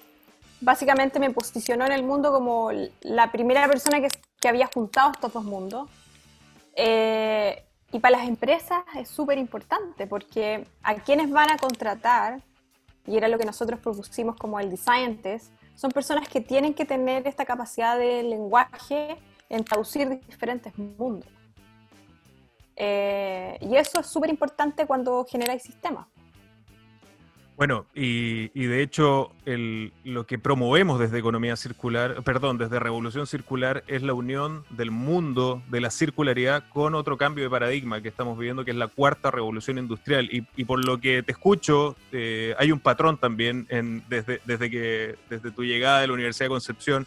básicamente 0.62 1.20
me 1.20 1.30
posicionó 1.30 1.86
en 1.86 1.92
el 1.92 2.04
mundo 2.04 2.32
como 2.32 2.72
la 3.02 3.32
primera 3.32 3.68
persona 3.68 4.00
que, 4.02 4.08
que 4.40 4.48
había 4.48 4.70
juntado 4.74 5.12
estos 5.12 5.34
dos 5.34 5.44
mundos. 5.44 5.90
Eh, 6.76 7.64
y 7.94 8.00
para 8.00 8.18
las 8.18 8.28
empresas 8.28 8.84
es 8.96 9.08
súper 9.08 9.38
importante 9.38 10.08
porque 10.08 10.66
a 10.82 10.96
quienes 10.96 11.30
van 11.30 11.52
a 11.52 11.58
contratar, 11.58 12.42
y 13.06 13.16
era 13.18 13.28
lo 13.28 13.38
que 13.38 13.46
nosotros 13.46 13.80
propusimos 13.80 14.36
como 14.36 14.60
el 14.60 14.72
Design 14.72 15.22
son 15.76 15.92
personas 15.92 16.28
que 16.28 16.42
tienen 16.42 16.74
que 16.74 16.86
tener 16.86 17.28
esta 17.28 17.46
capacidad 17.46 17.98
de 17.98 18.24
lenguaje 18.24 19.18
en 19.48 19.64
traducir 19.64 20.10
diferentes 20.26 20.76
mundos. 20.78 21.30
Eh, 22.76 23.60
y 23.62 23.76
eso 23.76 24.00
es 24.00 24.08
súper 24.08 24.32
importante 24.32 24.88
cuando 24.88 25.24
generáis 25.26 25.62
sistemas. 25.62 26.08
Bueno, 27.56 27.86
y, 27.94 28.48
de 28.50 28.82
hecho 28.82 29.32
lo 30.04 30.26
que 30.26 30.40
promovemos 30.40 31.00
desde 31.00 31.20
Economía 31.20 31.56
Circular, 31.56 32.24
perdón, 32.24 32.58
desde 32.58 32.80
Revolución 32.80 33.28
Circular 33.28 33.84
es 33.88 34.02
la 34.02 34.14
unión 34.14 34.66
del 34.72 34.90
mundo 34.90 35.62
de 35.70 35.80
la 35.80 35.92
circularidad 35.92 36.64
con 36.70 36.96
otro 36.96 37.16
cambio 37.16 37.44
de 37.44 37.52
paradigma 37.52 38.02
que 38.02 38.08
estamos 38.08 38.40
viviendo, 38.40 38.66
que 38.66 38.72
es 38.72 38.78
la 38.78 38.88
cuarta 38.88 39.30
revolución 39.30 39.78
industrial. 39.78 40.30
Y, 40.32 40.66
por 40.66 40.84
lo 40.84 41.00
que 41.00 41.22
te 41.22 41.32
escucho, 41.32 41.96
eh, 42.12 42.56
hay 42.58 42.72
un 42.72 42.80
patrón 42.80 43.18
también 43.18 43.68
en, 43.70 44.04
desde, 44.10 44.42
desde, 44.46 44.72
que, 44.72 45.16
desde 45.30 45.52
tu 45.52 45.64
llegada 45.64 46.02
de 46.02 46.08
la 46.08 46.14
Universidad 46.14 46.46
de 46.46 46.52
Concepción, 46.52 47.06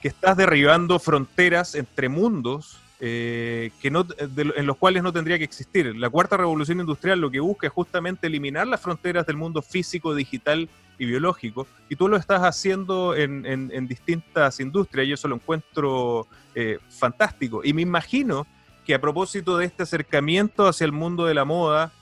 que 0.00 0.08
estás 0.08 0.36
derribando 0.36 0.98
fronteras 1.00 1.74
entre 1.74 2.08
mundos 2.08 2.78
eh, 3.02 3.70
que 3.80 3.90
no, 3.90 4.06
en 4.18 4.66
los 4.66 4.76
cuales 4.76 5.02
no 5.02 5.12
tendría 5.12 5.38
que 5.38 5.44
existir. 5.44 5.96
La 5.96 6.10
cuarta 6.10 6.36
revolución 6.36 6.80
industrial 6.80 7.18
lo 7.18 7.30
que 7.30 7.40
busca 7.40 7.66
es 7.66 7.72
justamente 7.72 8.26
eliminar 8.26 8.66
las 8.66 8.80
fronteras 8.80 9.26
del 9.26 9.36
mundo 9.36 9.62
físico, 9.62 10.14
digital 10.14 10.68
y 10.98 11.06
biológico, 11.06 11.66
y 11.88 11.96
tú 11.96 12.08
lo 12.08 12.18
estás 12.18 12.42
haciendo 12.42 13.16
en, 13.16 13.88
distintas 13.88 14.60
industrias, 14.60 15.06
y 15.06 15.12
eso 15.12 15.28
lo 15.28 15.36
encuentro 15.36 16.26
eh, 16.54 16.78
fantástico. 16.90 17.62
Y 17.64 17.72
me 17.72 17.80
imagino 17.80 18.46
que 18.84 18.94
a 18.94 19.00
propósito 19.00 19.56
de 19.56 19.64
este 19.64 19.84
acercamiento 19.84 20.68
hacia 20.68 20.84
el 20.84 20.92
mundo 20.92 21.24
de 21.24 21.32
la 21.32 21.46
moda, 21.46 21.92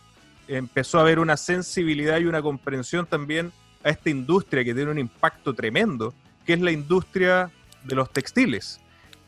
empezó 0.48 0.98
a 0.98 1.02
haber 1.02 1.18
una 1.20 1.36
sensibilidad 1.36 2.18
y 2.18 2.24
una 2.24 2.42
comprensión 2.42 3.06
también 3.06 3.52
a 3.84 3.90
esta 3.90 4.10
industria 4.10 4.64
que 4.64 4.74
tiene 4.74 4.90
un 4.90 4.98
impacto 4.98 5.54
tremendo, 5.54 6.12
que 6.44 6.54
es 6.54 6.60
la 6.60 6.72
industria 6.72 7.50
de 7.84 7.94
los 7.94 8.10
textiles. 8.10 8.80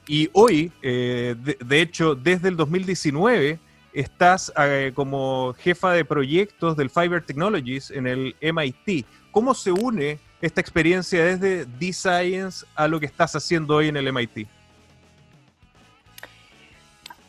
Y 0.07 0.30
hoy, 0.33 0.73
eh, 0.83 1.37
de, 1.38 1.80
hecho, 1.80 2.14
desde 2.14 2.49
el 2.49 2.57
2019, 2.57 3.59
estás 3.92 4.52
eh, 4.57 4.92
como 4.95 5.54
jefa 5.54 5.92
de 5.92 6.04
proyectos 6.04 6.76
del 6.76 6.90
Fiber 6.90 7.25
Technologies 7.25 7.90
en 7.90 8.07
el 8.07 8.35
MIT. 8.40 9.07
¿Cómo 9.30 9.54
se 9.54 9.73
une 9.73 10.19
esta 10.40 10.61
experiencia 10.61 11.25
desde 11.25 11.64
D-Science 11.64 12.66
a 12.75 12.88
lo 12.88 12.99
que 12.99 13.07
estás 13.07 13.37
haciendo 13.37 13.76
hoy 13.76 13.88
en 13.88 13.97
el 13.97 14.12
MIT? 14.12 14.49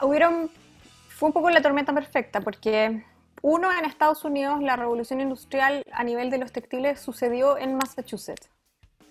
Hubieron, 0.01 0.49
fue 1.09 1.27
un 1.27 1.33
poco 1.33 1.49
la 1.51 1.61
tormenta 1.61 1.93
perfecta, 1.93 2.41
porque 2.41 3.03
uno, 3.41 3.71
en 3.71 3.85
Estados 3.85 4.23
Unidos, 4.23 4.61
la 4.61 4.75
revolución 4.75 5.19
industrial 5.19 5.83
a 5.91 6.03
nivel 6.03 6.29
de 6.29 6.37
los 6.37 6.51
textiles 6.51 6.99
sucedió 6.99 7.57
en 7.57 7.75
Massachusetts. 7.75 8.49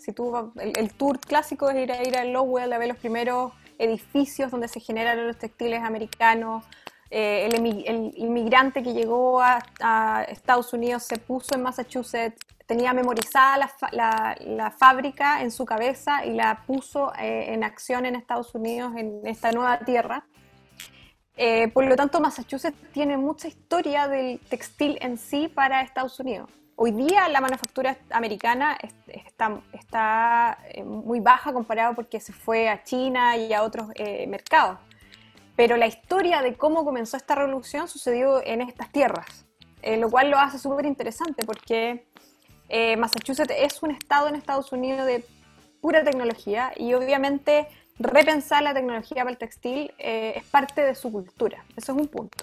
Si 0.01 0.13
tú, 0.13 0.53
el, 0.57 0.93
tour 0.95 1.21
clásico 1.21 1.69
es 1.69 1.77
ir 1.77 1.93
a, 1.93 2.03
ir 2.03 2.17
a 2.17 2.25
Lowell 2.25 2.73
a 2.73 2.79
ver 2.79 2.89
los 2.89 2.97
primeros 2.97 3.53
edificios 3.79 4.51
donde 4.51 4.67
se 4.67 4.81
generaron 4.81 5.27
los 5.27 5.37
textiles 5.37 5.83
americanos. 5.83 6.65
Eh, 7.11 7.47
el, 7.47 8.15
inmigrante 8.17 8.83
que 8.83 8.95
llegó 8.95 9.43
a, 9.43 10.25
Estados 10.29 10.73
Unidos 10.73 11.03
se 11.03 11.19
puso 11.19 11.55
en 11.55 11.63
Massachusetts, 11.63 12.41
tenía 12.67 12.95
memorizada 12.95 13.69
la, 13.93 14.71
fábrica 14.71 15.43
en 15.43 15.51
su 15.51 15.67
cabeza 15.67 16.25
y 16.25 16.35
la 16.35 16.65
puso 16.67 17.13
eh, 17.19 17.53
en 17.53 17.63
acción 17.63 18.07
en 18.07 18.15
Estados 18.15 18.55
Unidos, 18.55 18.95
en 18.97 19.21
esta 19.27 19.53
nueva 19.53 19.81
tierra. 19.81 20.25
Eh, 21.37 21.69
por 21.69 21.85
lo 21.85 21.97
tanto, 21.97 22.21
Massachusetts 22.21 22.79
tiene 22.93 23.19
mucha 23.19 23.49
historia 23.49 24.09
del 24.09 24.41
textil 24.41 24.97
en 25.03 25.19
sí 25.19 25.49
para 25.49 25.83
Estados 25.83 26.19
Unidos. 26.21 26.60
Hoy 26.83 26.93
día 26.93 27.29
la 27.29 27.43
manufactura 27.43 27.99
americana 28.09 28.79
está, 29.07 30.59
eh, 30.65 30.83
muy 30.83 31.21
baja 31.21 31.53
comparado 31.53 31.95
porque 31.95 32.21
se 32.21 32.33
fue 32.33 32.71
a 32.71 32.83
China 32.85 33.37
y 33.37 33.53
a 33.53 33.65
otros 33.65 33.89
eh, 33.97 34.27
mercados. 34.27 34.79
Pero 35.57 35.77
la 35.77 35.87
historia 35.87 36.41
de 36.41 36.55
cómo 36.55 36.87
comenzó 36.87 37.19
esta 37.19 37.35
revolución 37.35 37.87
sucedió 37.87 38.43
en 38.43 38.63
estas 38.63 38.91
tierras, 38.91 39.45
eh, 39.83 39.99
lo 39.99 40.09
cual 40.09 40.31
lo 40.31 40.39
hace 40.39 40.59
súper 40.59 40.87
interesante 40.87 41.45
porque 41.45 42.07
Massachusetts 42.97 43.53
es 43.55 43.83
un 43.83 43.91
estado 43.91 44.29
en 44.29 44.37
Estados 44.37 44.73
Unidos 44.73 45.05
de 45.05 45.23
pura 45.83 46.03
tecnología 46.03 46.73
y 46.77 46.95
obviamente 46.95 47.69
repensar 47.99 48.63
la 48.63 48.73
tecnología 48.73 49.17
para 49.17 49.33
el 49.33 49.37
textil 49.37 49.93
es 49.99 50.45
parte 50.45 50.81
de 50.81 50.95
su 50.95 51.13
cultura. 51.13 51.63
Eso 51.77 51.93
es 51.93 51.99
un 51.99 52.09
punto. 52.09 52.43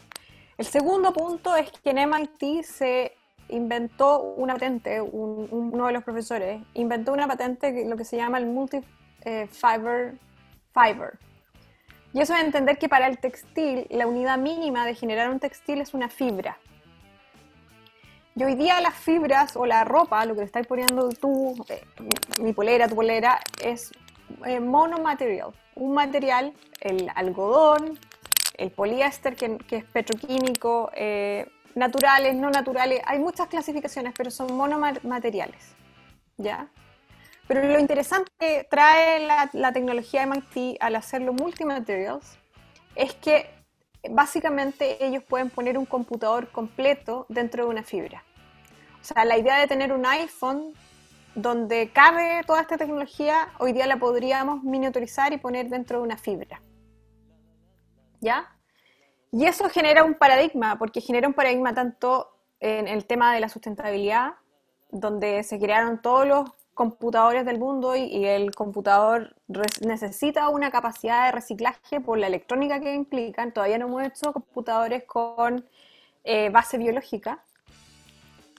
El 0.60 0.67
segundo 0.67 1.12
punto 1.12 1.56
es 1.56 1.72
que 1.72 1.89
en 1.89 2.08
MIT 2.08 2.63
se 2.63 3.13
inventó 3.50 4.22
una 4.22 4.54
patente, 4.54 5.01
uno 5.01 5.88
de 5.88 5.94
los 5.94 6.04
profesores, 6.04 6.62
inventó 6.74 7.13
una 7.13 7.27
patente, 7.27 7.86
lo 7.86 7.98
que 7.98 8.06
se 8.06 8.18
llama 8.18 8.38
el 8.38 8.48
multi-fiber 8.48 10.18
fiber. 10.74 11.20
Y 12.13 12.22
eso 12.22 12.34
es 12.34 12.44
entender 12.44 12.77
que 12.77 12.89
para 12.89 13.08
el 13.08 13.20
textil, 13.20 13.88
la 13.89 14.08
unidad 14.08 14.38
mínima 14.38 14.86
de 14.86 14.96
generar 14.96 15.30
un 15.30 15.39
textil 15.39 15.82
es 15.82 15.94
una 15.94 16.10
fibra. 16.10 16.58
Y 18.36 18.44
hoy 18.44 18.56
día 18.56 18.80
las 18.82 18.94
fibras 18.94 19.56
o 19.56 19.66
la 19.66 19.84
ropa, 19.84 20.24
lo 20.25 20.36
que 20.36 20.42
le 20.42 20.46
estás 20.46 20.68
poniendo 20.68 21.10
tú, 21.10 21.56
eh, 21.70 21.82
mi 22.39 22.54
polera, 22.54 22.88
tu 22.88 22.96
polera, 22.96 23.39
es 23.63 23.92
eh, 24.46 24.60
monomaterial. 24.60 25.51
Un 25.75 25.94
material, 25.94 26.54
el 26.82 27.10
algodón, 27.16 28.00
el 28.58 28.72
poliéster, 28.72 29.36
que, 29.36 29.58
es 29.72 29.86
petroquímico, 29.86 30.92
eh, 30.94 31.48
naturales, 31.77 32.36
no 32.36 32.50
naturales, 32.50 33.01
hay 33.05 33.19
muchas 33.19 33.48
clasificaciones, 33.48 34.13
pero 34.17 34.31
son 34.31 34.55
monomateriales, 34.55 35.75
¿ya? 36.38 36.67
Pero 37.48 37.63
lo 37.63 37.79
interesante 37.79 38.31
que 38.38 38.67
trae 38.69 39.25
la, 39.25 39.50
la 39.53 39.72
tecnología 39.72 40.25
MIT 40.25 40.77
al 40.81 40.96
hacerlo 40.96 41.34
multimaterials 41.34 42.38
es 42.96 43.13
que 43.13 43.50
básicamente 44.10 45.05
ellos 45.05 45.24
pueden 45.24 45.50
poner 45.50 45.77
un 45.77 45.86
computador 45.86 46.51
completo 46.51 47.25
dentro 47.29 47.65
de 47.65 47.69
una 47.69 47.84
fibra. 47.84 48.24
O 49.00 49.03
sea, 49.03 49.24
la 49.24 49.38
idea 49.38 49.60
de 49.60 49.67
tener 49.67 49.93
un 49.93 50.05
iPhone 50.05 50.74
donde 51.36 51.91
cabe 51.91 52.43
toda 52.46 52.62
esta 52.62 52.77
tecnología, 52.77 53.50
hoy 53.60 53.72
día 53.72 53.86
la 53.86 53.98
podríamos 53.98 54.63
miniaturizar 54.63 55.31
y 55.31 55.38
poner 55.38 55.69
dentro 55.69 56.00
de 56.00 56.03
una 56.03 56.17
fibra. 56.17 56.62
¿Ya? 58.19 58.56
Y 59.38 59.46
eso 59.46 59.70
genera 59.70 60.03
un 60.03 60.15
paradigma, 60.15 60.79
porque 60.79 61.00
genera 61.00 61.27
un 61.27 61.36
paradigma 61.36 61.72
tanto 61.72 62.32
en 62.60 62.88
el 62.88 63.06
tema 63.06 63.36
de 63.36 63.39
la 63.39 63.50
sustentabilidad, 63.50 64.34
donde 64.89 65.44
se 65.44 65.60
crearon 65.60 66.01
todos 66.01 66.25
los 66.25 66.50
computadores 66.74 67.46
del 67.46 67.60
mundo 67.60 67.96
y, 67.96 68.25
el 68.25 68.50
computador 68.56 69.36
necesita 69.86 70.50
una 70.50 70.72
capacidad 70.72 71.27
de 71.27 71.34
reciclaje 71.34 72.01
por 72.01 72.17
la 72.17 72.25
electrónica 72.25 72.79
que 72.79 72.96
implican. 72.96 73.51
Todavía 73.51 73.77
no 73.77 73.86
hemos 73.86 74.03
hecho 74.06 74.34
computadores 74.34 75.03
con 75.03 75.63
eh, 76.24 76.50
base 76.50 76.79
biológica. 76.79 77.44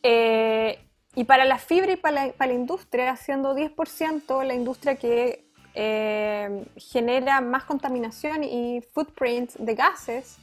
Eh, 0.05 0.79
y 1.17 1.25
para 1.25 1.45
la 1.45 1.59
fibra 1.59 1.91
y 1.91 1.97
para 1.97 2.33
la, 2.39 2.53
industria, 2.53 3.17
siendo 3.17 3.57
10% 3.57 4.45
la 4.45 4.55
industria 4.55 4.95
que 4.95 5.45
eh, 5.75 6.65
genera 6.77 7.41
más 7.41 7.65
contaminación 7.65 8.45
y 8.45 8.81
footprint 8.93 9.55
de 9.55 9.75
gases, 9.75 10.39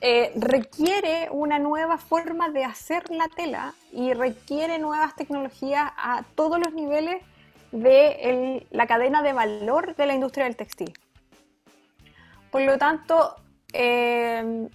eh, 0.00 0.30
requiere 0.36 1.28
una 1.32 1.58
nueva 1.58 1.98
forma 1.98 2.50
de 2.50 2.64
hacer 2.64 3.10
la 3.10 3.26
tela 3.26 3.74
y 3.90 4.12
requiere 4.12 4.78
nuevas 4.78 5.16
tecnologías 5.16 5.90
a 5.96 6.22
todos 6.36 6.60
los 6.60 6.72
niveles 6.72 7.20
de 7.72 8.64
la 8.70 8.86
cadena 8.86 9.22
de 9.22 9.32
valor 9.32 9.96
de 9.96 10.06
la 10.06 10.14
industria 10.14 10.44
del 10.44 10.54
textil. 10.54 10.92
Por 12.52 12.62
lo 12.62 12.78
tanto, 12.78 13.34
eh, 13.72 14.68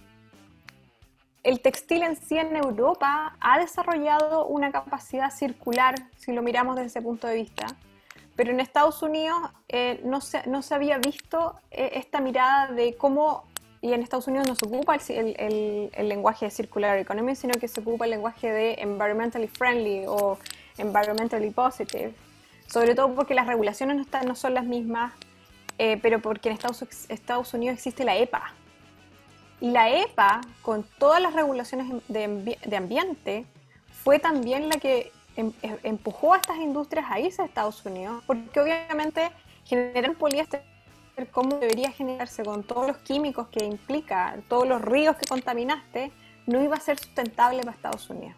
el 1.42 1.60
textil 1.60 2.02
en 2.02 2.16
sí 2.16 2.36
en 2.36 2.54
Europa 2.54 3.34
ha 3.40 3.58
desarrollado 3.58 4.44
una 4.46 4.72
capacidad 4.72 5.30
circular, 5.30 5.94
si 6.18 6.32
lo 6.32 6.42
miramos 6.42 6.76
desde 6.76 6.88
ese 6.88 7.02
punto 7.02 7.26
de 7.26 7.36
vista, 7.36 7.66
pero 8.36 8.50
en 8.50 8.60
Estados 8.60 9.02
Unidos 9.02 9.38
eh, 9.68 10.02
no, 10.04 10.20
se, 10.20 10.46
no, 10.46 10.60
se, 10.60 10.74
había 10.74 10.98
visto 10.98 11.58
esta 11.70 12.20
mirada 12.20 12.72
de 12.72 12.94
cómo 12.96 13.44
y 13.84 13.92
en 13.92 14.02
Estados 14.02 14.26
Unidos 14.28 14.48
no 14.48 14.54
se 14.54 14.64
ocupa 14.64 14.96
el, 14.96 15.90
lenguaje 16.08 16.46
de 16.46 16.50
circular 16.50 16.96
economy, 16.96 17.36
sino 17.36 17.52
que 17.52 17.68
se 17.68 17.82
ocupa 17.82 18.06
el 18.06 18.12
lenguaje 18.12 18.50
de 18.50 18.76
environmentally 18.80 19.46
friendly 19.46 20.06
o 20.06 20.38
environmentally 20.78 21.50
positive, 21.50 22.14
sobre 22.66 22.94
todo 22.94 23.14
porque 23.14 23.34
las 23.34 23.46
regulaciones 23.46 23.96
no, 23.96 24.02
están, 24.02 24.26
no 24.26 24.36
son 24.36 24.54
las 24.54 24.64
mismas, 24.64 25.12
eh, 25.76 25.98
pero 26.00 26.18
porque 26.20 26.48
en 26.48 26.54
Estados, 27.10 27.52
Unidos 27.52 27.74
existe 27.76 28.04
la 28.06 28.16
EPA. 28.16 28.54
Y 29.60 29.70
la 29.70 29.90
EPA, 29.90 30.40
con 30.62 30.86
todas 30.98 31.20
las 31.20 31.34
regulaciones 31.34 31.86
de, 32.08 32.76
ambiente, 32.78 33.44
fue 34.02 34.18
también 34.18 34.70
la 34.70 34.76
que 34.76 35.12
em, 35.36 35.52
em, 35.60 35.76
empujó 35.82 36.32
a 36.32 36.38
estas 36.38 36.56
industrias 36.56 37.04
a 37.10 37.20
irse 37.20 37.42
a 37.42 37.44
Estados 37.44 37.84
Unidos, 37.84 38.24
porque 38.26 38.60
obviamente 38.60 39.30
generan 39.66 40.14
poliéster 40.14 40.62
cómo 41.30 41.58
debería 41.58 41.90
generarse 41.90 42.42
con 42.44 42.62
todos 42.64 42.86
los 42.86 42.96
químicos 42.98 43.48
que 43.48 43.64
implica, 43.64 44.36
todos 44.48 44.66
los 44.66 44.82
ríos 44.82 45.16
que 45.16 45.26
contaminaste, 45.26 46.12
no 46.46 46.62
iba 46.62 46.76
a 46.76 46.80
ser 46.80 46.98
sustentable 46.98 47.60
para 47.60 47.72
Estados 47.72 48.10
Unidos. 48.10 48.36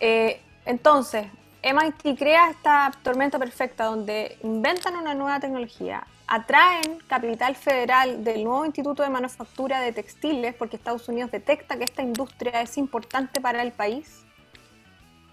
Eh, 0.00 0.40
entonces, 0.64 1.26
MIT 1.62 2.18
crea 2.18 2.50
esta 2.50 2.92
tormenta 3.02 3.38
perfecta 3.38 3.84
donde 3.84 4.38
inventan 4.42 4.96
una 4.96 5.14
nueva 5.14 5.40
tecnología, 5.40 6.06
atraen 6.26 6.98
capital 7.06 7.54
federal 7.54 8.24
del 8.24 8.44
nuevo 8.44 8.64
Instituto 8.66 9.02
de 9.02 9.10
Manufactura 9.10 9.80
de 9.80 9.92
Textiles 9.92 10.54
porque 10.54 10.76
Estados 10.76 11.08
Unidos 11.08 11.30
detecta 11.30 11.76
que 11.76 11.84
esta 11.84 12.02
industria 12.02 12.60
es 12.60 12.76
importante 12.76 13.40
para 13.40 13.62
el 13.62 13.72
país 13.72 14.25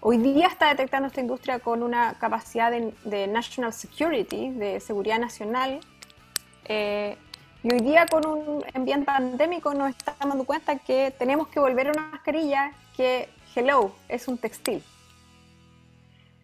Hoy 0.06 0.18
día 0.18 0.48
está 0.48 0.68
detectando 0.68 1.08
esta 1.08 1.22
industria 1.22 1.60
con 1.60 1.82
una 1.82 2.12
capacidad 2.18 2.70
de, 2.70 3.26
national 3.26 3.72
security, 3.72 4.50
de 4.50 4.78
seguridad 4.78 5.18
nacional. 5.18 5.80
Eh, 6.66 7.16
y 7.62 7.72
hoy 7.72 7.80
día 7.80 8.04
con 8.04 8.26
un 8.26 8.62
ambiente 8.74 9.06
pandémico 9.06 9.72
nos 9.72 9.96
estamos 9.96 10.20
dando 10.20 10.44
cuenta 10.44 10.76
que 10.76 11.10
tenemos 11.18 11.48
que 11.48 11.58
volver 11.58 11.88
a 11.88 11.92
una 11.92 12.08
mascarilla 12.08 12.74
que, 12.94 13.30
hello, 13.56 13.94
es 14.10 14.28
un 14.28 14.36
textil. 14.36 14.84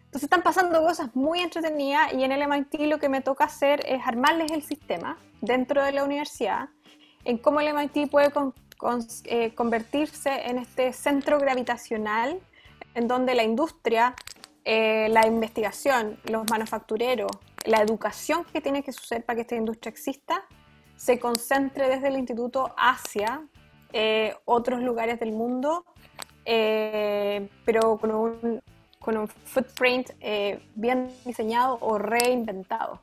Entonces 0.05 0.23
están 0.23 0.41
pasando 0.41 0.81
cosas 0.81 1.15
muy 1.15 1.41
entretenidas 1.41 2.13
y 2.13 2.23
en 2.23 2.31
el 2.31 2.47
MIT 2.47 2.87
lo 2.87 2.97
que 2.97 3.09
me 3.09 3.21
toca 3.21 3.43
hacer 3.43 3.83
es 3.85 4.01
armarles 4.07 4.49
el 4.49 4.63
sistema 4.63 5.19
dentro 5.39 5.85
de 5.85 5.91
la 5.91 6.03
universidad 6.03 6.69
en 7.25 7.37
cómo 7.37 7.61
el 7.61 7.71
MIT 7.75 8.09
puede 8.09 8.31
eh, 9.25 9.53
convertirse 9.53 10.49
en 10.49 10.57
este 10.57 10.93
centro 10.93 11.37
gravitacional 11.37 12.41
en 12.93 13.07
donde 13.07 13.35
la 13.35 13.43
industria, 13.43 14.15
eh, 14.63 15.07
la 15.09 15.25
investigación, 15.27 16.19
los 16.25 16.49
manufactureros, 16.49 17.31
la 17.65 17.81
educación 17.81 18.45
que 18.51 18.61
tiene 18.61 18.83
que 18.83 18.91
suceder 18.91 19.23
para 19.23 19.35
que 19.35 19.41
esta 19.41 19.55
industria 19.55 19.91
exista, 19.91 20.43
se 20.95 21.19
concentre 21.19 21.89
desde 21.89 22.09
el 22.09 22.17
instituto 22.17 22.73
hacia 22.77 23.41
eh, 23.93 24.35
otros 24.45 24.81
lugares 24.81 25.19
del 25.19 25.31
mundo, 25.31 25.85
eh, 26.45 27.49
pero 27.65 27.97
con 27.97 28.11
un, 28.11 28.61
con 28.99 29.17
un 29.17 29.27
footprint 29.27 30.11
bien 30.75 31.11
diseñado 31.25 31.77
o 31.81 31.97
reinventado. 31.97 33.01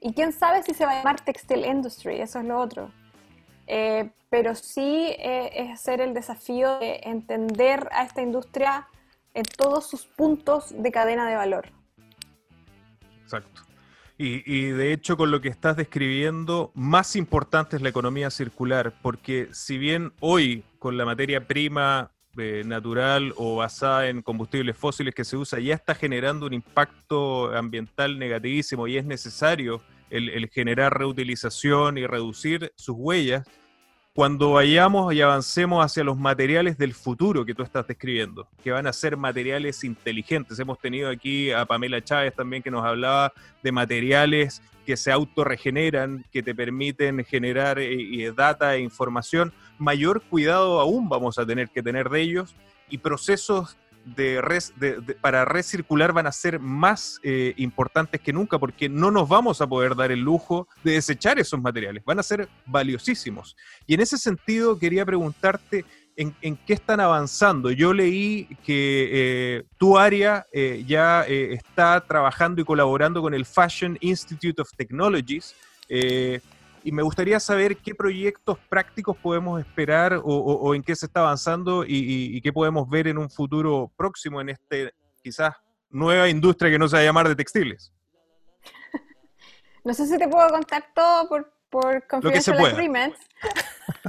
Y 0.00 0.12
quién 0.12 0.32
sabe 0.32 0.62
si 0.62 0.74
se 0.74 0.86
va 0.86 0.92
a 0.92 0.94
llamar 0.98 1.20
Textile 1.20 1.66
Industry, 1.66 2.20
eso 2.20 2.38
es 2.38 2.44
lo 2.44 2.58
otro. 2.58 2.90
pero 4.30 4.54
sí 4.54 5.14
es 5.18 5.70
hacer 5.70 6.00
el 6.00 6.14
desafío 6.14 6.78
de 6.78 7.00
entender 7.04 7.88
a 7.92 8.04
esta 8.04 8.22
industria 8.22 8.88
en 9.34 9.44
todos 9.44 9.88
sus 9.88 10.06
puntos 10.06 10.74
de 10.76 10.90
cadena 10.90 11.28
de 11.28 11.36
valor. 11.36 11.68
Exacto. 13.22 13.62
Y, 14.20 14.70
de 14.70 14.92
hecho, 14.92 15.16
con 15.16 15.30
lo 15.30 15.40
que 15.40 15.48
estás 15.48 15.76
describiendo, 15.76 16.72
más 16.74 17.14
importante 17.14 17.76
es 17.76 17.82
la 17.82 17.88
economía 17.88 18.30
circular, 18.30 18.92
porque 19.00 19.48
si 19.52 19.78
bien 19.78 20.12
hoy 20.18 20.64
con 20.80 20.96
la 20.96 21.04
materia 21.04 21.46
prima 21.46 22.10
eh, 22.36 22.64
natural 22.66 23.32
o 23.36 23.54
basada 23.54 24.08
en 24.08 24.22
combustibles 24.22 24.76
fósiles 24.76 25.14
que 25.14 25.24
se 25.24 25.36
usa 25.36 25.60
ya 25.60 25.74
está 25.74 25.94
generando 25.94 26.46
un 26.46 26.52
impacto 26.52 27.54
ambiental 27.56 28.18
negativísimo 28.18 28.86
y 28.86 28.96
es 28.96 29.04
necesario 29.04 29.80
el 30.10 30.48
generar 30.48 30.96
reutilización 30.96 31.98
y 31.98 32.06
reducir 32.06 32.72
sus 32.76 32.96
huellas, 32.98 33.46
cuando 34.14 34.52
vayamos 34.52 35.14
y 35.14 35.20
avancemos 35.20 35.84
hacia 35.84 36.02
los 36.02 36.18
materiales 36.18 36.76
del 36.76 36.94
futuro 36.94 37.44
que 37.44 37.54
tú 37.54 37.62
estás 37.62 37.86
describiendo, 37.86 38.48
que 38.62 38.72
van 38.72 38.86
a 38.86 38.92
ser 38.92 39.16
materiales 39.16 39.84
inteligentes. 39.84 40.58
Hemos 40.58 40.78
tenido 40.80 41.08
aquí 41.08 41.52
a 41.52 41.64
Pamela 41.64 42.02
Chávez 42.02 42.34
también 42.34 42.62
que 42.62 42.70
nos 42.70 42.84
hablaba 42.84 43.32
de 43.62 43.70
materiales 43.72 44.60
que 44.84 44.96
se 44.96 45.12
autorregeneran, 45.12 46.24
que 46.32 46.42
te 46.42 46.54
permiten 46.54 47.24
generar 47.24 47.78
eh, 47.78 48.32
data 48.34 48.74
e 48.74 48.80
información. 48.80 49.52
Mayor 49.78 50.22
cuidado 50.22 50.80
aún 50.80 51.08
vamos 51.08 51.38
a 51.38 51.46
tener 51.46 51.68
que 51.68 51.82
tener 51.82 52.08
de 52.08 52.20
ellos 52.22 52.56
y 52.88 52.98
procesos 52.98 53.76
de, 54.04 55.16
para 55.20 55.44
recircular 55.44 56.12
van 56.12 56.26
a 56.26 56.32
ser 56.32 56.58
más 56.58 57.20
eh, 57.22 57.54
importantes 57.56 58.20
que 58.20 58.32
nunca 58.32 58.58
porque 58.58 58.88
no 58.88 59.10
nos 59.10 59.28
vamos 59.28 59.60
a 59.60 59.66
poder 59.66 59.94
dar 59.94 60.10
el 60.10 60.20
lujo 60.20 60.68
de 60.82 60.92
desechar 60.92 61.38
esos 61.38 61.60
materiales, 61.60 62.04
van 62.04 62.18
a 62.18 62.22
ser 62.22 62.48
valiosísimos. 62.66 63.56
Y 63.86 63.94
en 63.94 64.00
ese 64.00 64.18
sentido 64.18 64.78
quería 64.78 65.04
preguntarte 65.04 65.84
en, 66.16 66.56
qué 66.66 66.72
están 66.72 66.98
avanzando. 66.98 67.70
Yo 67.70 67.92
leí 67.92 68.48
que 68.64 69.08
eh, 69.12 69.64
tu 69.76 69.96
área 69.96 70.46
eh, 70.52 70.82
ya 70.84 71.22
está 71.22 72.00
trabajando 72.00 72.60
y 72.60 72.64
colaborando 72.64 73.22
con 73.22 73.34
el 73.34 73.46
Fashion 73.46 73.96
Institute 74.00 74.60
of 74.60 74.68
Technologies 74.76 75.54
y 76.84 76.92
me 76.92 77.02
gustaría 77.02 77.40
saber 77.40 77.76
qué 77.78 77.94
proyectos 77.94 78.58
prácticos 78.68 79.16
podemos 79.16 79.60
esperar 79.60 80.20
o, 80.22 80.74
en 80.74 80.82
qué 80.82 80.94
se 80.94 81.06
está 81.06 81.20
avanzando 81.20 81.84
y, 81.86 82.40
qué 82.40 82.52
podemos 82.52 82.88
ver 82.88 83.08
en 83.08 83.18
un 83.18 83.30
futuro 83.30 83.90
próximo 83.96 84.40
en 84.40 84.50
este 84.50 84.92
quizás 85.22 85.54
nueva 85.90 86.28
industria 86.28 86.70
que 86.70 86.78
no 86.78 86.88
se 86.88 86.96
va 86.96 87.02
a 87.02 87.04
llamar 87.04 87.28
de 87.28 87.36
textiles. 87.36 87.92
No 89.84 89.94
sé 89.94 90.06
si 90.06 90.18
te 90.18 90.28
puedo 90.28 90.48
contar 90.50 90.84
todo 90.94 91.28
por, 91.28 91.52
por 91.70 92.06
confidential 92.06 92.58
agreements. 92.58 93.18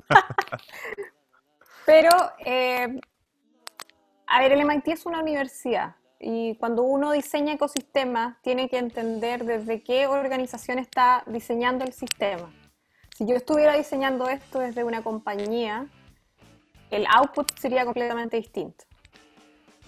Pero, 1.85 2.09
eh, 2.45 2.99
a 4.27 4.39
ver, 4.39 4.51
el 4.51 4.65
MIT 4.65 4.89
es 4.89 5.05
una 5.05 5.21
universidad 5.21 5.95
y 6.19 6.55
cuando 6.57 6.83
uno 6.83 7.13
diseña 7.13 7.53
ecosistemas 7.53 8.41
tiene 8.41 8.67
que 8.69 8.77
entender 8.77 9.45
desde 9.45 9.81
qué 9.81 10.05
organización 10.05 10.79
está 10.79 11.23
diseñando 11.27 11.85
el 11.85 11.93
sistema 11.93 12.51
si 13.19 13.25
yo 13.27 13.35
estuviera 13.35 13.75
diseñando 13.75 14.29
esto 14.29 14.59
desde 14.59 14.85
una 14.85 15.03
compañía, 15.03 15.87
el 16.89 17.05
output 17.05 17.51
sería 17.59 17.83
completamente 17.83 18.37
distinto. 18.37 18.85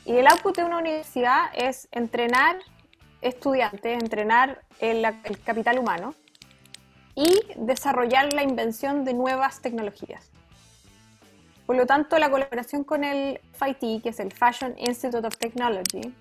Y 0.04 0.18
el 0.18 0.28
output 0.28 0.58
de 0.58 0.66
una 0.66 0.80
universidad 0.80 1.46
es 1.56 1.88
entrenar 1.94 2.58
estudiantes, 3.22 4.04
entrenar 4.04 4.64
el, 4.80 5.08
capital 5.46 5.80
humano 5.80 6.14
y 7.16 7.40
desarrollar 7.56 8.34
la 8.34 8.44
invención 8.44 9.06
de 9.06 9.14
nuevas 9.14 9.62
tecnologías. 9.62 10.30
Por 11.66 11.78
lo 11.78 11.86
tanto, 11.86 12.20
la 12.20 12.30
colaboración 12.30 12.84
con 12.84 13.06
el 13.06 13.40
FIT, 13.54 14.04
que 14.04 14.10
es 14.10 14.20
el 14.20 14.34
Fashion 14.34 14.76
Institute 14.78 15.26
of 15.26 15.38
Technology, 15.38 16.14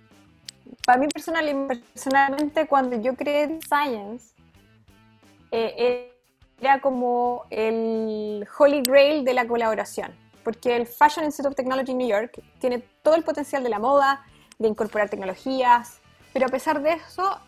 para 0.86 1.00
mí 1.00 1.08
personalmente 1.08 2.68
cuando 2.68 3.02
yo 3.02 3.16
creé 3.16 3.58
Science, 3.66 4.32
eh, 5.50 6.14
era 6.60 6.80
como 6.80 7.44
el 7.50 8.46
holy 8.58 8.82
grail 8.82 9.24
de 9.24 9.34
la 9.34 9.46
colaboración, 9.46 10.14
porque 10.44 10.76
el 10.76 10.86
Fashion 10.86 11.24
Institute 11.24 11.48
of 11.48 11.54
Technology 11.54 11.94
New 11.94 12.08
York 12.08 12.40
tiene 12.58 12.80
todo 13.02 13.14
el 13.14 13.24
potencial 13.24 13.62
de 13.62 13.70
la 13.70 13.78
moda, 13.78 14.24
de 14.58 14.68
incorporar 14.68 15.08
tecnologías, 15.08 16.00
pero 16.32 16.46
a 16.46 16.48
pesar 16.48 16.82
de 16.82 16.92
eso 16.92 17.40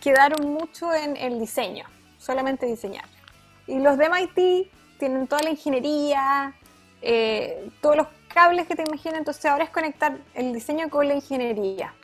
quedaron 0.00 0.52
mucho 0.52 0.92
en 0.92 1.16
el 1.16 1.38
diseño, 1.38 1.86
solamente 2.18 2.66
diseñar. 2.66 3.04
Y 3.66 3.78
los 3.78 3.96
de 3.96 4.08
MIT 4.08 4.70
tienen 4.98 5.26
toda 5.26 5.42
la 5.42 5.50
ingeniería, 5.50 6.54
eh, 7.00 7.70
todos 7.80 7.96
los 7.96 8.06
cables 8.28 8.66
que 8.66 8.74
te 8.74 8.82
imaginas, 8.82 9.18
entonces 9.18 9.44
ahora 9.46 9.64
es 9.64 9.70
conectar 9.70 10.18
el 10.34 10.52
diseño 10.52 10.90
con 10.90 11.06
la 11.06 11.14
ingeniería. 11.14 11.94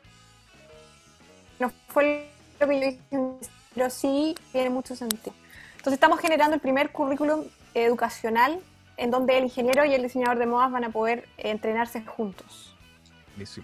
No 1.58 1.70
fue 1.88 2.30
lo 2.60 2.68
que 2.68 2.80
yo 2.80 2.86
dije, 2.86 3.48
pero 3.74 3.90
sí 3.90 4.34
tiene 4.52 4.70
mucho 4.70 4.94
sentido. 4.94 5.34
Entonces 5.78 5.94
estamos 5.94 6.20
generando 6.20 6.54
el 6.54 6.60
primer 6.60 6.90
currículum 6.90 7.44
educacional 7.72 8.60
en 8.96 9.12
donde 9.12 9.38
el 9.38 9.44
ingeniero 9.44 9.84
y 9.84 9.94
el 9.94 10.02
diseñador 10.02 10.38
de 10.38 10.46
modas 10.46 10.72
van 10.72 10.84
a 10.84 10.90
poder 10.90 11.26
entrenarse 11.38 12.02
juntos. 12.04 12.76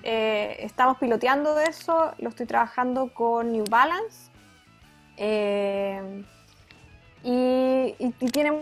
Eh, 0.05 0.57
estamos 0.61 0.99
piloteando 0.99 1.57
de 1.57 1.65
eso, 1.65 2.13
lo 2.19 2.29
estoy 2.29 2.47
trabajando 2.47 3.13
con 3.13 3.51
New 3.51 3.65
Balance 3.69 4.31
eh, 5.17 6.23
y, 7.25 7.97
y, 7.99 8.31
tiene 8.31 8.61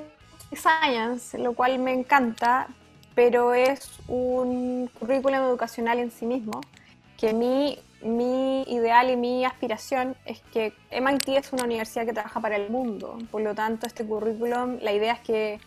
science, 0.55 1.37
lo 1.37 1.53
cual 1.53 1.79
me 1.79 1.93
encanta, 1.93 2.69
pero 3.15 3.53
es 3.53 3.91
un 4.09 4.91
currículum 4.99 5.41
educacional 5.41 5.99
en 5.99 6.11
sí 6.11 6.25
mismo 6.25 6.63
que 7.19 7.35
mi, 7.35 7.79
mi 8.03 8.63
ideal 8.63 9.11
y 9.11 9.17
mi 9.17 9.45
aspiración 9.45 10.17
es 10.25 10.41
que 10.53 10.73
MIT 10.91 11.29
es 11.29 11.53
una 11.53 11.65
universidad 11.65 12.05
que 12.05 12.13
trabaja 12.13 12.41
para 12.41 12.57
el 12.57 12.71
mundo, 12.71 13.19
por 13.31 13.43
lo 13.43 13.55
tanto 13.55 13.87
este 13.87 14.05
currículum, 14.05 14.79
la 14.81 14.93
idea 14.93 15.15
es 15.15 15.21
que 15.21 15.61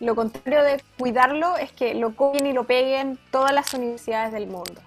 lo 0.00 0.14
contrario 0.14 0.64
de 0.64 0.82
cuidarlo 0.98 1.56
es 1.56 1.72
que 1.72 1.94
lo 1.94 2.16
copien 2.16 2.46
y 2.46 2.52
lo 2.52 2.64
peguen 2.64 3.18
todas 3.30 3.52
las 3.52 3.72
universidades 3.72 4.32
del 4.32 4.48
mundo. 4.48 4.80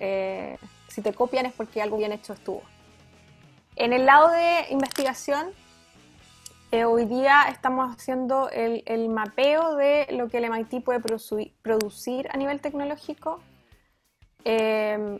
Eh, 0.00 0.58
si 0.88 1.02
te 1.02 1.12
copian 1.12 1.46
es 1.46 1.52
porque 1.52 1.80
algo 1.80 1.96
bien 1.96 2.12
hecho 2.12 2.32
estuvo. 2.32 2.62
En 3.76 3.92
el 3.92 4.06
lado 4.06 4.30
de 4.30 4.66
investigación, 4.70 5.50
eh, 6.72 6.84
hoy 6.84 7.04
día 7.04 7.44
estamos 7.48 7.94
haciendo 7.94 8.50
el, 8.50 9.08
mapeo 9.08 9.76
de 9.76 10.08
lo 10.10 10.28
que 10.28 10.38
el 10.38 10.50
MIT 10.50 10.82
puede 10.82 11.00
producir, 11.00 12.28
a 12.30 12.36
nivel 12.36 12.60
tecnológico. 12.60 13.40
Eh, 14.44 15.16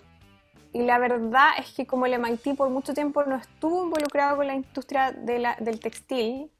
y 0.76 0.82
la 0.82 0.98
verdad 0.98 1.52
es 1.56 1.72
que 1.72 1.86
como 1.86 2.04
el 2.04 2.18
MIT 2.18 2.54
por 2.54 2.68
mucho 2.68 2.92
tiempo 2.92 3.24
no 3.24 3.36
estuvo 3.36 3.84
involucrado 3.84 4.36
con 4.36 4.46
la 4.46 4.54
industria 4.54 5.10
del 5.10 5.80
textil, 5.80 6.50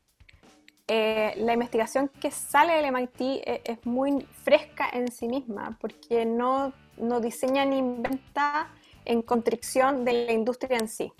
eh, 0.89 1.35
la 1.37 1.53
investigación 1.53 2.09
que 2.09 2.31
sale 2.31 2.73
del 2.77 2.91
MIT 2.93 3.21
e, 3.21 3.61
es, 3.63 3.85
muy 3.85 4.27
fresca 4.43 4.89
en 4.91 5.13
sí 5.13 5.29
misma, 5.29 5.77
porque 5.83 6.25
no, 6.25 6.73
no 6.97 7.21
diseña 7.21 7.67
ni 7.67 7.77
inventa 7.77 8.71
en 9.05 9.21
constricción 9.21 10.07
de 10.07 10.25
la 10.25 10.33
industria 10.33 10.79
en 10.79 10.89
sí. 10.89 11.13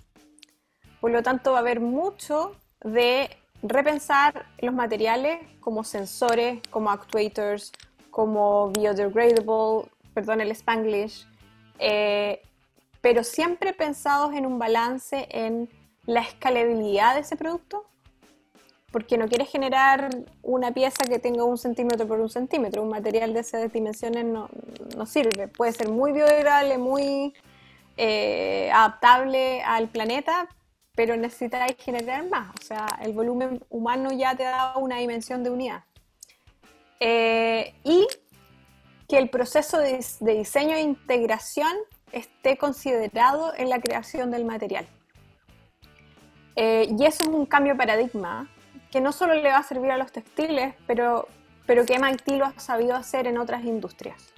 Por 0.99 1.11
lo 1.11 1.21
tanto, 1.21 1.51
va 1.51 1.57
a 1.57 1.61
haber 1.61 1.79
mucho 1.79 2.55
de 2.83 3.29
repensar 3.61 4.47
los 4.57 4.73
materiales 4.73 5.39
como 5.59 5.83
sensores, 5.83 6.61
como 6.71 6.89
actuators, 6.89 7.73
como 8.09 8.71
biodegradable, 8.71 9.87
perdón 10.15 10.41
el 10.41 10.49
spanglish, 10.49 11.27
eh, 11.77 12.41
pero 13.01 13.23
siempre 13.23 13.73
pensados 13.73 14.33
en 14.33 14.45
un 14.45 14.59
balance 14.59 15.27
en 15.31 15.69
la 16.05 16.21
escalabilidad 16.21 17.15
de 17.15 17.21
ese 17.21 17.35
producto 17.35 17.85
porque 18.91 19.17
no 19.17 19.27
quieres 19.27 19.49
generar 19.49 20.09
una 20.41 20.71
pieza 20.71 21.03
que 21.07 21.19
tenga 21.19 21.43
un 21.43 21.57
centímetro 21.57 22.07
por 22.07 22.19
un 22.19 22.29
centímetro. 22.29 22.81
Un 22.81 22.89
material 22.89 23.33
de 23.33 23.41
esas 23.41 23.71
dimensiones 23.71 24.25
no, 24.25 24.49
sirve. 25.05 25.47
Puede 25.49 25.73
ser 25.73 25.89
muy 25.89 26.13
biodegradable, 26.13 26.77
muy 26.77 27.33
eh, 27.97 28.71
adaptable 28.73 29.61
al 29.61 29.89
planeta, 29.89 30.47
pero 30.95 31.17
necesitáis 31.17 31.75
generar 31.77 32.27
más. 32.29 32.49
O 32.59 32.63
sea, 32.63 32.87
el 33.03 33.13
volumen 33.13 33.63
humano 33.69 34.11
ya 34.13 34.35
te 34.35 34.43
da 34.43 34.77
una 34.77 34.97
dimensión 34.97 35.43
de 35.43 35.49
unidad. 35.49 35.83
Eh, 36.99 37.75
y 37.83 38.07
que 39.07 39.17
el 39.17 39.29
proceso 39.29 39.77
de, 39.77 40.03
diseño 40.21 40.75
e 40.75 40.81
integración 40.81 41.71
esté 42.11 42.57
considerado 42.57 43.53
en 43.55 43.69
la 43.69 43.79
creación 43.79 44.31
del 44.31 44.45
material. 44.45 44.87
Eh, 46.55 46.87
y 46.97 47.05
eso 47.05 47.23
es 47.23 47.29
un 47.29 47.45
cambio 47.45 47.73
de 47.73 47.77
paradigma 47.77 48.49
que 48.91 49.01
no 49.01 49.11
solo 49.11 49.35
le 49.35 49.49
va 49.49 49.57
a 49.57 49.63
servir 49.63 49.91
a 49.91 49.97
los 49.97 50.11
textiles, 50.11 50.73
pero, 50.87 51.27
pero 51.65 51.85
que 51.85 51.99
MIT 51.99 52.27
lo 52.37 52.45
ha 52.45 52.59
sabido 52.59 52.95
hacer 52.95 53.27
en 53.27 53.37
otras 53.37 53.63
industrias. 53.63 54.33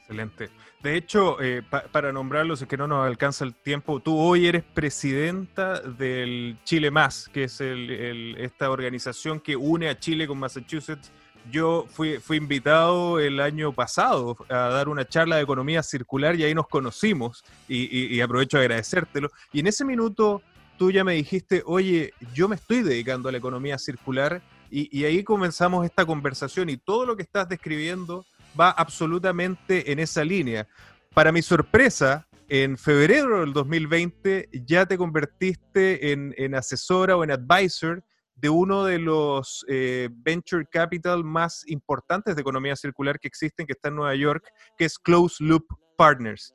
Excelente. 0.00 0.50
De 0.82 0.96
hecho, 0.96 1.40
eh, 1.40 1.62
para 1.92 2.12
nombrarlos, 2.12 2.62
es 2.62 2.68
que 2.68 2.76
no 2.76 2.86
nos 2.86 3.06
alcanza 3.06 3.44
el 3.44 3.54
tiempo, 3.54 4.00
tú 4.00 4.18
hoy 4.18 4.46
eres 4.46 4.62
presidenta 4.62 5.80
del 5.80 6.56
Chile 6.64 6.90
Más, 6.90 7.28
que 7.28 7.44
es 7.44 7.60
esta 7.60 8.70
organización 8.70 9.40
que 9.40 9.56
une 9.56 9.88
a 9.88 9.98
Chile 9.98 10.26
con 10.26 10.38
Massachusetts. 10.38 11.10
Yo 11.50 11.86
fui, 11.88 12.20
invitado 12.30 13.20
el 13.20 13.40
año 13.40 13.72
pasado 13.72 14.36
a 14.48 14.68
dar 14.68 14.88
una 14.88 15.06
charla 15.06 15.36
de 15.36 15.42
economía 15.42 15.82
circular 15.82 16.36
y 16.36 16.44
ahí 16.44 16.54
nos 16.54 16.68
conocimos 16.68 17.44
y, 17.68 18.14
y 18.14 18.20
aprovecho 18.20 18.58
a 18.58 18.60
agradecértelo. 18.60 19.30
Y 19.52 19.60
en 19.60 19.68
ese 19.68 19.84
minuto 19.84 20.42
tú 20.78 20.90
ya 20.90 21.04
me 21.04 21.14
dijiste, 21.14 21.62
oye, 21.66 22.14
yo 22.32 22.48
me 22.48 22.56
estoy 22.56 22.82
dedicando 22.82 23.28
a 23.28 23.32
la 23.32 23.38
economía 23.38 23.78
circular 23.78 24.40
y, 24.70 25.04
ahí 25.04 25.24
comenzamos 25.24 25.84
esta 25.84 26.04
conversación 26.04 26.68
y 26.68 26.76
todo 26.76 27.06
lo 27.06 27.16
que 27.16 27.22
estás 27.22 27.48
describiendo 27.48 28.24
va 28.58 28.70
absolutamente 28.70 29.90
en 29.90 29.98
esa 29.98 30.24
línea. 30.24 30.66
Para 31.14 31.32
mi 31.32 31.42
sorpresa, 31.42 32.26
en 32.48 32.76
febrero 32.76 33.40
del 33.40 33.52
2020 33.52 34.48
ya 34.66 34.86
te 34.86 34.96
convertiste 34.98 36.12
en, 36.12 36.54
asesora 36.54 37.16
o 37.16 37.24
en 37.24 37.30
advisor 37.30 38.02
de 38.40 38.48
uno 38.48 38.84
de 38.84 38.98
los 38.98 39.64
eh, 39.68 40.08
venture 40.12 40.64
capital 40.66 41.24
más 41.24 41.64
importantes 41.66 42.36
de 42.36 42.42
economía 42.42 42.76
circular 42.76 43.18
que 43.18 43.28
existen, 43.28 43.66
que 43.66 43.72
está 43.72 43.88
en 43.88 43.96
Nueva 43.96 44.14
York, 44.14 44.48
que 44.76 44.84
es 44.84 44.98
Close 44.98 45.42
Loop 45.42 45.66
Partners. 45.96 46.54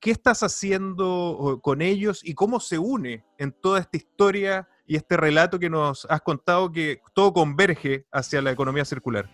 ¿Qué 0.00 0.10
estás 0.10 0.42
haciendo 0.42 1.60
con 1.62 1.80
ellos 1.80 2.22
y 2.24 2.34
cómo 2.34 2.58
se 2.58 2.76
une 2.76 3.24
en 3.38 3.52
toda 3.52 3.78
esta 3.78 3.96
historia 3.96 4.68
y 4.84 4.96
este 4.96 5.16
relato 5.16 5.60
que 5.60 5.70
nos 5.70 6.06
has 6.06 6.20
contado 6.22 6.72
que 6.72 7.00
todo 7.14 7.32
converge 7.32 8.04
hacia 8.10 8.42
la 8.42 8.50
economía 8.50 8.84
circular? 8.84 9.30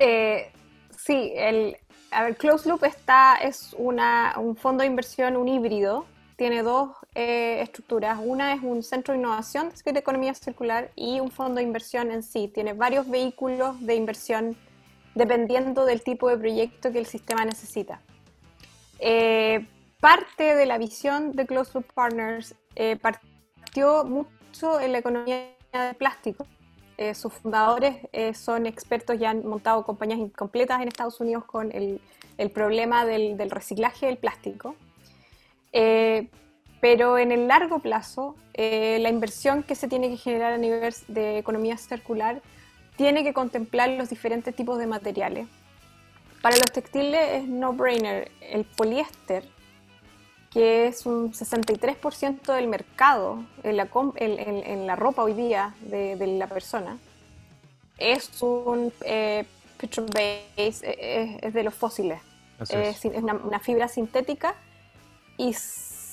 Eh, 0.00 0.50
sí, 0.90 1.32
el, 1.36 1.76
a 2.10 2.24
ver, 2.24 2.36
Close 2.36 2.68
Loop 2.68 2.82
está, 2.84 3.36
es 3.36 3.72
una, 3.78 4.34
un 4.36 4.56
fondo 4.56 4.82
de 4.82 4.88
inversión, 4.88 5.36
un 5.36 5.46
híbrido, 5.46 6.06
tiene 6.36 6.62
dos 6.62 6.96
eh, 7.14 7.62
estructuras. 7.62 8.18
Una 8.22 8.52
es 8.54 8.62
un 8.62 8.82
centro 8.82 9.12
de 9.12 9.20
innovación 9.20 9.70
de 9.84 9.98
economía 9.98 10.34
circular 10.34 10.90
y 10.94 11.20
un 11.20 11.30
fondo 11.30 11.56
de 11.56 11.62
inversión 11.62 12.10
en 12.10 12.22
sí. 12.22 12.48
Tiene 12.52 12.74
varios 12.74 13.08
vehículos 13.08 13.80
de 13.84 13.94
inversión 13.94 14.56
dependiendo 15.14 15.84
del 15.84 16.02
tipo 16.02 16.28
de 16.28 16.38
proyecto 16.38 16.92
que 16.92 16.98
el 16.98 17.06
sistema 17.06 17.44
necesita. 17.44 18.00
Eh, 19.00 19.66
parte 20.00 20.54
de 20.54 20.66
la 20.66 20.78
visión 20.78 21.32
de 21.32 21.46
Close 21.46 21.72
Loop 21.74 21.92
Partners 21.92 22.54
eh, 22.76 22.96
partió 22.96 24.04
mucho 24.04 24.78
en 24.80 24.92
la 24.92 24.98
economía 24.98 25.48
del 25.72 25.96
plástico. 25.96 26.46
Eh, 26.96 27.14
sus 27.14 27.32
fundadores 27.32 27.96
son 28.36 28.66
expertos 28.66 29.20
y 29.20 29.24
han 29.24 29.46
montado 29.46 29.84
compañías 29.84 30.20
completas 30.36 30.80
en 30.82 30.88
Estados 30.88 31.20
Unidos 31.20 31.44
con 31.44 31.70
el, 31.72 32.00
problema 32.52 33.04
del, 33.04 33.38
reciclaje 33.50 34.06
del 34.06 34.18
plástico. 34.18 34.76
Pero 36.80 37.18
en 37.18 37.32
el 37.32 37.48
largo 37.48 37.78
plazo, 37.80 38.36
la 38.54 39.08
inversión 39.08 39.62
que 39.62 39.74
se 39.74 39.88
tiene 39.88 40.08
que 40.08 40.16
generar 40.16 40.52
a 40.52 40.58
nivel 40.58 40.94
de 41.08 41.38
economía 41.38 41.76
circular 41.76 42.42
tiene 42.96 43.22
que 43.22 43.32
contemplar 43.32 43.90
los 43.90 44.10
diferentes 44.10 44.54
tipos 44.54 44.78
de 44.78 44.86
materiales 44.86 45.46
para 46.40 46.56
los 46.56 46.70
textiles 46.70 47.20
es 47.32 47.48
no-brainer. 47.48 48.30
El 48.40 48.64
poliéster, 48.64 49.44
que 50.50 50.86
es 50.86 51.06
un 51.06 51.32
63% 51.32 52.54
del 52.54 52.68
mercado 52.68 53.44
en 53.62 53.76
la, 53.76 53.88
en, 54.16 54.86
la, 54.86 54.96
ropa 54.96 55.22
hoy 55.22 55.34
día 55.34 55.74
de, 55.80 56.16
la 56.26 56.46
persona, 56.46 56.98
es 57.98 58.42
un 58.42 58.92
eh, 59.04 59.44
base, 60.14 60.46
eh, 60.56 61.38
es, 61.42 61.52
de 61.52 61.62
los 61.62 61.74
fósiles. 61.74 62.20
Es, 62.70 63.04
una, 63.04 63.60
fibra 63.60 63.88
sintética 63.88 64.54
y 65.36 65.54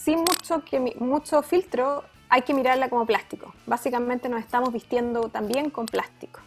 sin 0.05 0.19
mucho, 0.19 0.63
que, 0.63 0.79
mucho 0.99 1.41
filtro 1.41 2.03
hay 2.29 2.43
que 2.43 2.53
mirarla 2.53 2.89
como 2.89 3.07
plástico. 3.07 3.55
Básicamente 3.65 4.29
nos 4.29 4.39
estamos 4.39 4.71
vistiendo 4.71 5.29
también 5.29 5.71
con 5.71 5.87
plástico. 5.87 6.41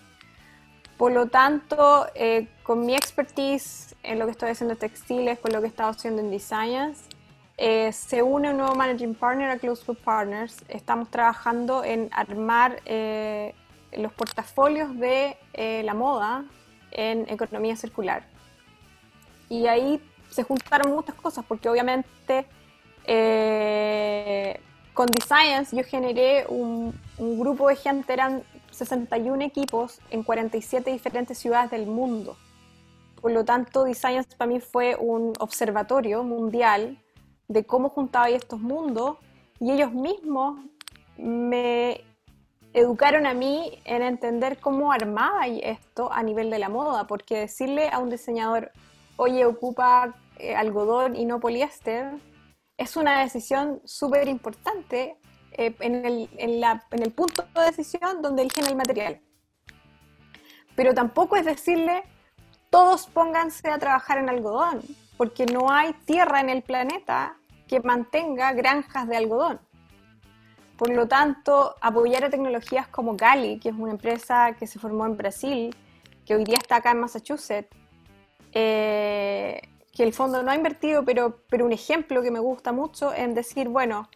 Por 0.97 1.11
lo 1.11 1.27
tanto, 1.27 2.07
eh, 2.14 2.47
con 2.62 2.87
mi 2.87 2.94
expertise 2.94 3.97
en 4.05 4.21
lo 4.21 4.27
que 4.27 4.31
estoy 4.31 4.51
haciendo 4.51 4.75
en 4.75 4.79
textiles, 4.79 5.40
con 5.40 5.53
lo 5.53 5.59
que 5.61 5.66
he 5.66 5.68
estado 5.71 5.90
haciendo 5.90 6.23
en 6.23 6.31
Design, 6.31 6.94
eh, 7.57 7.92
se 7.92 8.23
une 8.23 8.51
un 8.51 8.59
nuevo 8.59 8.77
managing 8.77 9.16
partner 9.16 9.51
a 9.51 9.59
Close 9.59 9.83
Group 9.85 9.99
Partners. 10.05 10.64
Estamos 10.68 11.11
trabajando 11.11 11.83
en 11.83 12.09
armar 12.12 12.81
eh, 12.85 13.57
los 13.92 14.12
portafolios 14.12 14.97
de 14.97 15.37
eh, 15.55 15.83
la 15.83 15.94
moda 15.94 16.44
en 16.92 17.29
economía 17.29 17.75
circular. 17.75 18.25
Y 19.49 19.66
ahí 19.66 20.01
se 20.31 20.44
juntaron 20.44 20.92
muchas 20.92 21.16
cosas, 21.16 21.44
porque 21.44 21.68
obviamente 21.68 22.47
con 24.94 25.07
Designs 25.07 25.71
yo 25.73 25.85
generé 25.85 26.47
un, 26.49 26.99
un 27.18 27.38
grupo 27.38 27.68
de 27.68 27.77
gente, 27.77 28.12
eran 28.12 28.42
61 28.71 29.42
equipos 29.42 30.01
en 30.11 30.23
47 30.23 30.90
diferentes 30.90 31.38
ciudades 31.38 31.71
del 31.71 31.87
mundo. 31.87 32.37
Por 33.21 33.33
lo 33.33 33.44
tanto, 33.44 33.85
Designs 33.85 34.27
para 34.37 34.49
mí 34.49 34.61
fue 34.61 34.97
un 34.97 35.33
observatorio 35.40 36.23
mundial 36.23 36.99
de 37.49 37.64
cómo 37.64 37.88
juntaba 37.88 38.29
estos 38.29 38.61
mundos 38.61 39.16
y 39.59 39.73
ellos 39.73 39.92
mismos 39.92 40.61
me 41.16 42.05
educaron 42.73 43.27
a 43.27 43.35
mí 43.35 43.81
en 43.85 44.03
entender 44.03 44.59
cómo 44.59 44.92
armaba 44.92 45.47
esto 45.47 46.12
a 46.12 46.23
nivel 46.23 46.51
de 46.51 46.59
la 46.59 46.68
moda, 46.68 47.07
porque 47.07 47.38
decirle 47.38 47.88
a 47.88 47.99
un 47.99 48.11
diseñador, 48.11 48.71
oye, 49.16 49.44
ocupa 49.44 50.14
eh, 50.38 50.55
algodón 50.55 51.16
y 51.16 51.25
no 51.25 51.40
poliéster, 51.40 52.12
es 52.79 52.97
una 52.97 53.21
decisión 53.21 53.83
súper 53.85 54.29
importante 54.29 55.19
eh, 55.53 55.75
en, 55.81 56.05
el, 56.07 57.12
punto 57.12 57.45
de 57.55 57.62
decisión 57.62 58.23
donde 58.23 58.43
eligen 58.43 58.67
el 58.67 58.77
material. 58.77 59.21
Pero 60.77 60.95
tampoco 60.95 61.37
es 61.37 61.45
decirle, 61.45 62.05
todos 62.71 63.09
pónganse 63.09 63.69
a 63.69 63.79
trabajar 63.79 64.19
en 64.19 64.29
algodón, 64.29 64.81
porque 65.17 65.45
no 65.45 65.71
hay 65.73 65.93
tierra 66.05 66.41
en 66.41 66.51
el 66.51 66.62
planeta 66.62 67.37
que 67.67 67.81
mantenga 67.81 68.53
granjas 68.53 69.09
de 69.09 69.17
algodón. 69.17 69.61
Por 70.77 70.91
lo 70.91 71.09
tanto, 71.09 71.75
apoyar 71.81 72.25
a 72.25 72.31
tecnologías 72.31 72.87
como 72.87 73.17
Gali, 73.17 73.59
que 73.59 73.71
es 73.71 73.75
una 73.75 73.91
empresa 73.91 74.55
que 74.57 74.69
se 74.69 74.79
formó 74.79 75.05
en 75.07 75.17
Brasil, 75.17 75.75
que 76.25 76.37
hoy 76.37 76.45
día 76.45 76.59
está 76.59 76.77
acá 76.77 76.93
en 76.93 77.01
Massachusetts, 77.01 77.77
eh, 78.53 79.61
que 79.99 80.05
el 80.05 80.13
fondo 80.13 80.45
no 80.45 80.53
ha 80.53 80.55
invertido, 80.55 81.05
pero, 81.05 81.41
pero 81.51 81.67
un 81.67 81.73
ejemplo 81.73 82.23
que 82.23 82.31
me 82.31 82.39
gusta 82.39 82.71
mucho 82.71 83.13
en 83.13 83.35
decir, 83.35 83.69
bueno, 83.69 84.09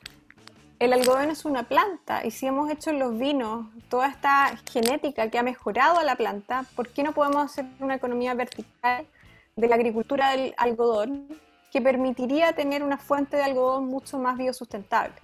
el 0.78 0.92
algodón 0.92 1.28
es 1.30 1.44
una 1.44 1.64
planta 1.64 2.24
y 2.24 2.30
si 2.30 2.46
hemos 2.46 2.70
hecho 2.70 2.90
en 2.90 3.00
los 3.00 3.18
vinos 3.18 3.66
toda 3.88 4.06
esta 4.06 4.56
genética 4.70 5.28
que 5.28 5.40
ha 5.40 5.42
mejorado 5.42 5.98
a 5.98 6.04
la 6.04 6.14
planta, 6.14 6.66
¿por 6.76 6.90
qué 6.90 7.02
no 7.02 7.10
podemos 7.10 7.44
hacer 7.44 7.66
una 7.80 7.96
economía 7.96 8.32
vertical 8.34 9.08
de 9.56 9.66
la 9.66 9.74
agricultura 9.74 10.30
del 10.30 10.54
algodón 10.56 11.26
que 11.72 11.80
permitiría 11.80 12.52
tener 12.52 12.84
una 12.84 12.96
fuente 12.98 13.36
de 13.36 13.42
algodón 13.42 13.86
mucho 13.86 14.20
más 14.20 14.38
biosustentable? 14.38 15.16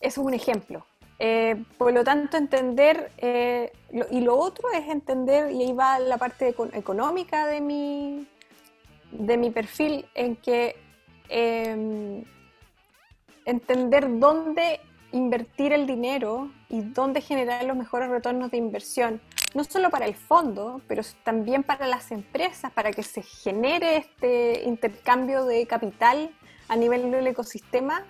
Eso 0.00 0.20
es 0.20 0.26
un 0.26 0.34
ejemplo. 0.34 0.84
Eh, 1.18 1.64
por 1.78 1.94
lo 1.94 2.04
tanto, 2.04 2.36
entender, 2.36 3.10
eh, 3.16 3.72
y 4.10 4.20
lo 4.20 4.36
otro 4.36 4.70
es 4.70 4.86
entender, 4.86 5.50
y 5.50 5.62
ahí 5.62 5.72
va 5.72 5.98
la 5.98 6.18
parte 6.18 6.54
económica 6.74 7.46
de 7.46 7.62
mi, 7.62 8.26
de 9.20 9.36
mi 9.36 9.50
perfil, 9.50 10.06
en 10.14 10.36
que 10.36 10.76
em, 11.28 12.24
entender 13.44 14.18
dónde 14.18 14.80
invertir 15.12 15.72
el 15.72 15.86
dinero 15.86 16.50
y 16.68 16.80
dónde 16.80 17.20
generar 17.20 17.64
los 17.64 17.76
mejores 17.76 18.08
retornos 18.08 18.50
de 18.50 18.56
inversión, 18.56 19.20
no 19.54 19.64
solo 19.64 19.90
para 19.90 20.06
el 20.06 20.14
fondo, 20.14 20.80
pero 20.86 21.02
también 21.24 21.62
para 21.62 21.86
las 21.86 22.12
empresas, 22.12 22.72
para 22.72 22.92
que 22.92 23.02
se 23.02 23.22
genere 23.22 23.96
este 23.96 24.62
intercambio 24.64 25.44
de 25.44 25.66
capital 25.66 26.30
a 26.68 26.76
nivel 26.76 27.10
del 27.10 27.26
ecosistema, 27.26 28.04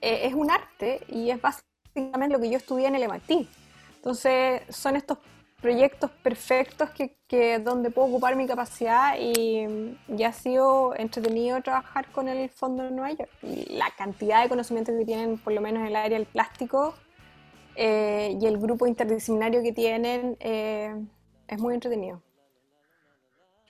eh, 0.00 0.20
es 0.24 0.34
un 0.34 0.50
arte 0.50 1.00
y 1.08 1.30
es 1.30 1.40
básicamente 1.40 2.34
lo 2.34 2.40
que 2.40 2.50
yo 2.50 2.58
estudié 2.58 2.88
en 2.88 2.94
el 2.94 3.04
MIT. 3.04 3.48
Entonces, 3.96 4.62
son 4.68 4.96
estos 4.96 5.18
proyectos 5.60 6.10
perfectos 6.22 6.90
que, 6.90 7.58
donde 7.58 7.90
puedo 7.90 8.08
ocupar 8.08 8.36
mi 8.36 8.46
capacidad 8.46 9.16
y, 9.18 9.96
ya 10.08 10.28
ha 10.28 10.32
sido 10.32 10.94
entretenido 10.96 11.60
trabajar 11.62 12.10
con 12.12 12.28
el 12.28 12.48
Fondo 12.48 12.84
de 12.84 12.90
Nueva 12.90 13.12
York. 13.12 13.30
Y 13.42 13.76
la 13.76 13.90
cantidad 13.96 14.42
de 14.42 14.48
conocimientos 14.48 14.94
que 14.98 15.04
tienen, 15.04 15.38
por 15.38 15.52
lo 15.52 15.60
menos 15.60 15.80
en 15.80 15.88
el 15.88 15.96
área 15.96 16.18
del 16.18 16.26
plástico 16.26 16.94
eh, 17.74 18.36
y 18.40 18.46
el 18.46 18.58
grupo 18.58 18.86
interdisciplinario 18.86 19.62
que 19.62 19.72
tienen, 19.72 20.36
eh, 20.40 20.94
es 21.48 21.58
muy 21.58 21.74
entretenido. 21.74 22.22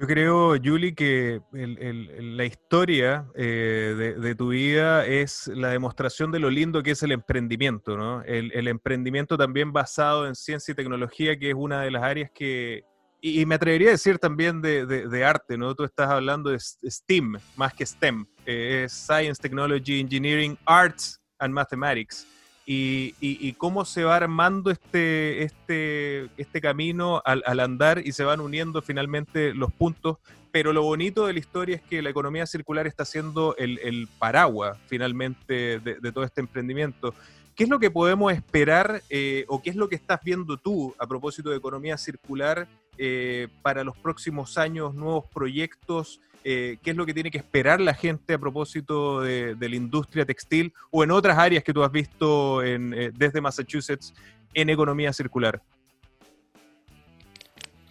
Yo 0.01 0.07
creo, 0.07 0.55
Julie, 0.63 0.95
que 0.95 1.41
la 1.51 2.45
historia 2.45 3.27
eh, 3.35 4.15
de, 4.17 4.35
tu 4.37 4.51
vida 4.51 5.05
es 5.05 5.49
la 5.49 5.71
demostración 5.71 6.31
de 6.31 6.39
lo 6.39 6.51
lindo 6.51 6.85
que 6.85 6.93
es 6.93 7.03
el 7.03 7.11
emprendimiento, 7.11 7.97
¿no? 7.97 8.23
El, 8.23 8.69
emprendimiento 8.69 9.37
también 9.37 9.73
basado 9.73 10.29
en 10.29 10.37
ciencia 10.37 10.71
y 10.71 10.77
tecnología, 10.77 11.37
que 11.37 11.49
es 11.49 11.57
una 11.57 11.83
de 11.83 11.91
las 11.91 12.05
áreas 12.05 12.31
que, 12.33 12.85
y, 13.21 13.45
me 13.45 13.57
atrevería 13.57 13.89
a 13.89 13.93
decir 13.93 14.21
también 14.21 14.63
de, 14.63 15.25
arte, 15.25 15.59
¿no? 15.59 15.75
Tú 15.75 15.83
estás 15.83 16.09
hablando 16.09 16.51
de 16.51 16.61
STEAM 16.61 17.37
más 17.57 17.75
que 17.75 17.85
STEM, 17.85 18.25
eh, 18.47 18.85
es 18.85 18.93
Science, 18.93 19.43
Technology, 19.43 19.99
Engineering, 19.99 20.57
Arts 20.65 21.21
and 21.41 21.53
Mathematics 21.53 22.25
y, 22.71 23.53
cómo 23.55 23.85
se 23.85 24.05
va 24.05 24.17
armando 24.17 24.71
este, 24.71 25.43
este, 25.43 26.29
este 26.37 26.61
camino 26.61 27.23
al, 27.25 27.61
andar 27.61 28.03
y 28.05 28.13
se 28.13 28.25
van 28.25 28.41
uniendo 28.41 28.83
finalmente 28.83 29.55
los 29.55 29.73
puntos. 29.73 30.19
Pero 30.53 30.73
lo 30.73 30.83
bonito 30.83 31.27
de 31.27 31.33
la 31.33 31.39
historia 31.39 31.77
es 31.77 31.83
que 31.83 32.03
la 32.03 32.11
economía 32.11 32.47
circular 32.47 32.87
está 32.87 33.05
siendo 33.05 33.57
el, 33.57 34.09
paraguas 34.19 34.79
finalmente 34.87 35.81
de, 35.81 36.13
todo 36.13 36.25
este 36.25 36.41
emprendimiento. 36.43 37.15
¿Qué 37.55 37.65
es 37.65 37.71
lo 37.71 37.79
que 37.79 37.91
podemos 37.91 38.33
esperar 38.33 39.03
eh, 39.09 39.45
o 39.49 39.63
qué 39.63 39.71
es 39.71 39.77
lo 39.77 39.89
que 39.89 39.97
estás 39.97 40.21
viendo 40.23 40.57
tú 40.59 40.95
a 40.99 41.07
propósito 41.07 41.51
de 41.51 41.57
economía 41.57 41.97
circular 41.97 42.69
eh, 42.99 43.49
para 43.63 43.83
los 43.83 43.97
próximos 43.97 44.59
años, 44.59 44.95
nuevos 44.95 45.25
proyectos? 45.33 46.21
Eh, 46.45 46.79
qué 46.83 46.91
es 46.91 46.97
lo 46.97 47.05
que 47.05 47.13
tiene 47.13 47.31
que 47.31 47.39
esperar 47.39 47.81
la 47.81 47.95
gente 47.95 48.35
a 48.35 48.39
propósito 48.39 49.21
de, 49.21 49.57
la 49.59 49.77
industria 49.77 50.25
textil 50.25 50.73
o 50.91 51.03
en 51.03 51.11
otras 51.11 51.37
áreas 51.37 51.65
que 51.65 51.73
tú 51.73 51.83
has 51.83 51.91
visto 51.91 52.63
eh, 52.63 53.11
desde 53.15 53.41
Massachusetts 53.41 54.15
en 54.55 54.71
economía 54.71 55.13
circular. 55.13 55.61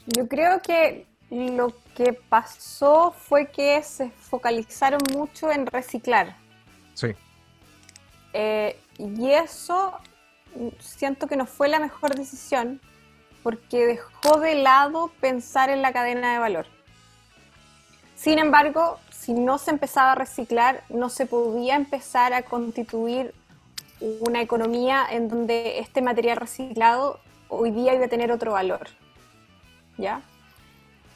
Yo 0.07 0.27
creo 0.27 0.61
que 0.61 1.05
lo 1.29 1.73
que 1.95 2.13
pasó 2.13 3.11
fue 3.11 3.51
que 3.51 3.83
se 3.83 4.09
focalizaron 4.11 5.01
mucho 5.13 5.51
en 5.51 5.65
reciclar. 5.65 6.37
Sí. 6.93 7.07
Eh, 8.33 8.79
y 8.97 9.31
eso 9.31 9.99
siento 10.79 11.27
que 11.27 11.35
no 11.35 11.45
fue 11.45 11.67
la 11.67 11.79
mejor 11.79 12.15
decisión 12.15 12.79
porque 13.43 13.85
dejó 13.85 14.39
de 14.39 14.55
lado 14.55 15.11
pensar 15.19 15.69
en 15.69 15.81
la 15.81 15.91
cadena 15.91 16.33
de 16.33 16.39
valor. 16.39 16.76
Sin 18.17 18.39
embargo, 18.39 18.97
si 19.11 19.33
no 19.33 19.59
se 19.59 19.69
empezaba 19.69 20.13
a 20.13 20.15
reciclar, 20.15 20.83
no 20.89 21.07
se 21.09 21.27
podía 21.27 21.75
empezar 21.75 22.33
a 22.33 22.41
constituir 22.41 23.31
una 24.01 24.41
economía 24.41 25.05
en 25.09 25.29
donde 25.29 25.77
este 25.79 26.01
material 26.01 26.37
reciclado 26.37 27.19
hoy 27.47 27.69
día 27.69 27.93
iba 27.93 28.05
a 28.05 28.09
tener 28.09 28.31
otro 28.31 28.53
valor. 28.53 28.87
¿Ya? 29.99 30.23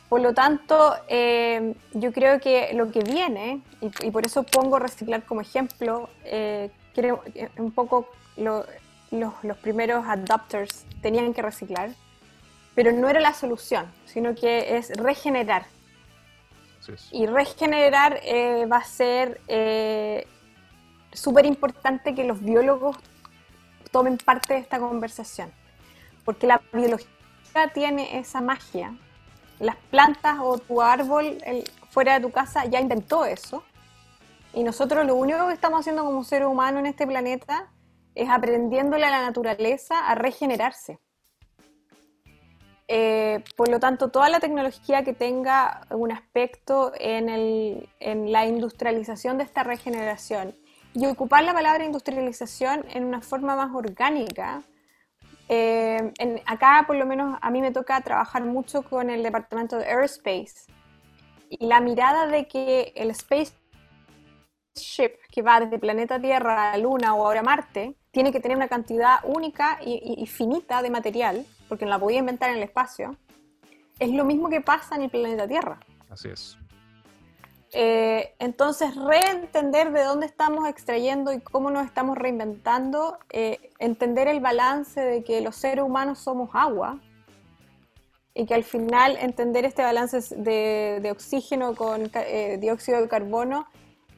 Por 0.10 0.22
lo 0.22 0.36
tanto, 0.36 0.94
eh, 1.08 1.74
yo 1.94 2.14
creo 2.14 2.40
que 2.40 2.72
lo 2.74 2.92
que 2.92 3.00
viene, 3.00 3.62
y, 3.82 4.12
por 4.12 4.24
eso 4.24 4.44
pongo 4.44 4.78
reciclar 4.78 5.24
como 5.24 5.42
ejemplo, 5.42 6.08
eh, 6.24 6.70
creo 6.94 7.22
que 7.22 7.50
un 7.58 7.72
poco 7.72 8.12
los, 8.38 8.66
los 9.10 9.58
primeros 9.58 10.06
adopters 10.06 10.86
tenían 11.02 11.34
que 11.34 11.42
reciclar, 11.42 11.90
pero 12.76 12.92
no 12.92 13.10
era 13.10 13.20
la 13.20 13.34
solución, 13.34 13.88
sino 14.06 14.36
que 14.36 14.78
es 14.78 14.90
regenerar 14.98 15.66
y 17.12 17.26
regenerar 17.26 18.20
eh, 18.24 18.66
va 18.66 18.78
a 18.78 18.84
ser 18.84 19.42
eh, 19.48 20.28
súper 21.14 21.46
importante 21.46 22.16
que 22.16 22.24
los 22.24 22.42
biólogos 22.42 22.98
tomen 23.92 24.18
parte 24.18 24.54
de 24.54 24.60
esta 24.60 24.80
conversación, 24.80 25.52
porque 26.26 26.48
la 26.48 26.62
biología 26.72 27.08
tiene 27.74 28.18
esa 28.20 28.42
magia. 28.42 28.96
Las 29.60 29.76
plantas 29.76 30.38
o 30.42 30.58
tu 30.58 30.82
árbol 30.82 31.38
fuera 31.90 32.16
de 32.16 32.22
tu 32.22 32.32
casa 32.32 32.66
ya 32.66 32.80
inventó 32.80 33.26
eso. 33.26 33.64
Y 34.54 34.64
nosotros 34.64 35.06
lo 35.06 35.16
único 35.16 35.48
que 35.48 35.54
estamos 35.54 35.82
haciendo 35.82 36.04
como 36.04 36.24
ser 36.24 36.46
humano 36.46 36.80
en 36.80 36.88
este 36.88 37.06
planeta 37.06 37.70
es 38.16 38.30
aprendiéndole 38.30 39.06
a 39.06 39.12
la 39.12 39.22
naturaleza 39.22 40.08
a 40.08 40.16
regenerarse. 40.16 41.00
Eh, 42.94 43.42
por 43.56 43.70
lo 43.70 43.80
tanto, 43.80 44.10
toda 44.10 44.28
la 44.28 44.42
tecnología 44.42 45.06
que 45.06 45.14
tenga 45.14 45.88
un 45.92 46.12
aspecto 46.12 46.92
en, 47.00 47.30
el, 47.30 47.90
en, 48.02 48.34
la 48.34 48.46
industrialización 48.46 49.38
de 49.38 49.46
esta 49.46 49.64
regeneración 49.64 50.54
y 50.94 51.06
ocupar 51.06 51.46
la 51.46 51.54
palabra 51.54 51.86
industrialización 51.86 52.84
en 52.90 53.06
una 53.06 53.22
forma 53.22 53.56
más 53.56 53.74
orgánica. 53.74 54.64
Eh, 55.48 56.12
en, 56.18 56.42
acá, 56.46 56.84
por 56.86 56.98
lo 56.98 57.06
menos, 57.06 57.40
a 57.42 57.50
mí 57.50 57.62
me 57.62 57.72
toca 57.72 58.02
trabajar 58.02 58.44
mucho 58.44 58.82
con 58.82 59.10
el 59.10 59.24
departamento 59.24 59.78
de 59.78 59.86
Aerospace 59.86 60.70
y 61.48 61.66
la 61.68 61.80
mirada 61.80 62.28
de 62.28 62.50
que 62.50 62.92
el 62.98 63.16
spaceship 63.16 63.56
que 65.32 65.42
va 65.42 65.62
desde 65.62 65.80
planeta 65.80 66.20
Tierra 66.20 66.74
a 66.74 66.78
Luna 66.78 67.14
o 67.16 67.26
ahora 67.26 67.42
Marte 67.42 67.96
tiene 68.12 68.34
que 68.34 68.42
tener 68.42 68.58
una 68.58 68.68
cantidad 68.68 69.20
única 69.24 69.80
y, 69.82 70.22
y 70.22 70.28
finita 70.28 70.82
de 70.82 70.90
material 70.90 71.46
porque 71.72 71.86
no 71.86 71.92
la 71.92 72.00
podía 72.00 72.20
inventar 72.20 72.50
en 72.50 72.58
el 72.58 72.64
espacio, 72.64 73.16
es 73.98 74.10
lo 74.10 74.26
mismo 74.26 74.50
que 74.50 74.60
pasa 74.60 74.98
en 74.98 75.04
el 75.04 75.10
planeta 75.10 75.48
Tierra. 75.48 75.80
Así 76.10 76.28
es. 76.28 76.58
Eh, 77.72 78.36
entonces, 78.40 78.94
reentender 78.94 79.94
de 79.94 80.04
dónde 80.04 80.26
estamos 80.26 80.68
extrayendo 80.68 81.32
y 81.32 81.40
cómo 81.40 81.72
nos 81.72 81.86
estamos 81.86 82.18
reinventando, 82.18 83.18
eh, 83.30 83.72
entender 83.80 84.28
el 84.28 84.42
balance 84.42 85.00
de 85.00 85.24
que 85.24 85.40
los 85.40 85.56
seres 85.56 85.86
humanos 85.86 86.20
somos 86.20 86.50
agua 86.52 87.00
y 88.34 88.46
que 88.46 88.54
al 88.54 88.66
final 88.66 89.16
entender 89.16 89.64
este 89.64 89.82
balance 89.82 90.36
de, 90.36 91.10
oxígeno 91.10 91.74
con 91.74 92.12
eh, 92.14 92.58
dióxido 92.60 93.00
de 93.00 93.08
carbono 93.08 93.66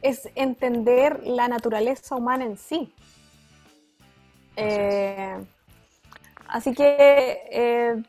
es 0.01 0.27
entender 0.33 1.21
la 1.23 1.47
naturaleza 1.47 2.15
humana 2.15 2.45
en 2.45 2.57
sí. 2.57 2.91
Así 6.53 6.75
que 6.75 7.41
eh, 7.49 8.03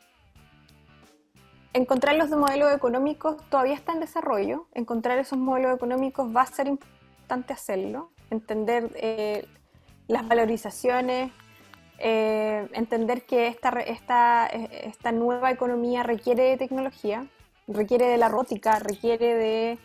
encontrar 1.72 2.14
los 2.16 2.28
modelos 2.28 2.74
económicos 2.74 3.38
todavía 3.48 3.74
está 3.74 3.94
en 3.94 4.00
desarrollo. 4.00 4.66
Encontrar 4.74 5.16
esos 5.16 5.38
modelos 5.38 5.74
económicos 5.74 6.28
va 6.36 6.42
a 6.42 6.46
ser 6.46 6.66
importante 6.66 7.54
hacerlo. 7.54 8.10
Entender 8.28 8.90
eh, 8.96 9.48
las 10.08 10.28
valorizaciones, 10.28 11.32
eh, 11.98 12.68
entender 12.74 13.24
que 13.24 13.46
esta, 13.46 13.70
esta, 13.80 14.44
esta 14.46 15.10
nueva 15.10 15.50
economía 15.50 16.02
requiere 16.02 16.42
de 16.42 16.58
tecnología, 16.58 17.26
requiere 17.66 18.08
de 18.08 18.18
la 18.18 18.28
rótica, 18.28 18.78
requiere 18.78 19.34
de 19.36 19.78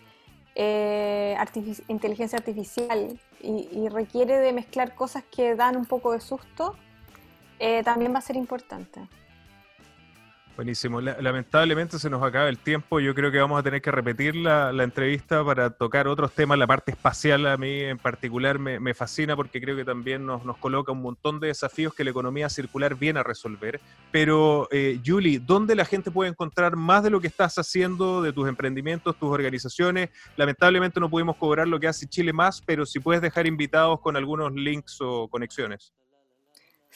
inteligencia 1.88 2.38
artificial 2.38 3.18
y, 3.40 3.88
requiere 3.88 4.36
de 4.38 4.52
mezclar 4.52 4.96
cosas 4.96 5.24
que 5.32 5.56
dan 5.56 5.78
un 5.78 5.86
poco 5.86 6.12
de 6.12 6.20
susto 6.20 6.76
eh, 7.60 7.84
también 7.84 8.14
va 8.14 8.20
a 8.20 8.22
ser 8.22 8.36
importante. 8.36 9.08
Buenísimo. 10.60 11.00
Lamentablemente 11.00 11.98
se 12.00 12.10
nos 12.10 12.22
acaba 12.22 12.50
el 12.50 12.58
tiempo. 12.58 13.00
Yo 13.00 13.16
creo 13.16 13.32
que 13.32 13.40
vamos 13.40 13.58
a 13.58 13.64
tener 13.64 13.82
que 13.82 13.92
repetir 13.92 14.36
la, 14.36 14.72
entrevista 14.84 15.42
para 15.42 15.70
tocar 15.70 16.06
otros 16.10 16.34
temas. 16.34 16.60
La 16.60 16.68
parte 16.68 16.92
espacial 16.92 17.48
a 17.48 17.56
mí 17.56 17.80
en 17.80 17.98
particular 17.98 18.60
me, 18.60 18.94
fascina 18.94 19.38
porque 19.38 19.62
creo 19.62 19.78
que 19.78 19.86
también 19.86 20.26
nos, 20.26 20.42
coloca 20.58 20.92
un 20.92 21.02
montón 21.02 21.40
de 21.40 21.48
desafíos 21.48 21.94
que 21.94 22.04
la 22.04 22.10
economía 22.10 22.50
circular 22.50 22.96
viene 22.96 23.22
a 23.22 23.24
resolver. 23.24 23.80
Pero, 24.12 24.68
eh, 24.70 25.00
Julie, 25.06 25.40
¿dónde 25.40 25.76
la 25.76 25.86
gente 25.86 26.12
puede 26.12 26.32
encontrar 26.32 26.76
más 26.76 27.04
de 27.04 27.10
lo 27.10 27.22
que 27.22 27.28
estás 27.28 27.58
haciendo, 27.58 28.22
de 28.22 28.34
tus 28.34 28.50
emprendimientos, 28.50 29.18
tus 29.18 29.32
organizaciones? 29.32 30.10
Lamentablemente 30.36 31.00
no 31.00 31.10
pudimos 31.10 31.38
cobrar 31.38 31.70
lo 31.70 31.80
que 31.80 31.88
hace 31.88 32.06
Chile 32.06 32.34
más, 32.34 32.62
pero 32.62 32.86
si 32.86 33.00
puedes 33.00 33.22
dejar 33.22 33.48
invitados 33.48 34.02
con 34.02 34.18
algunos 34.18 34.52
links 34.52 34.98
o 35.00 35.30
conexiones. 35.30 35.94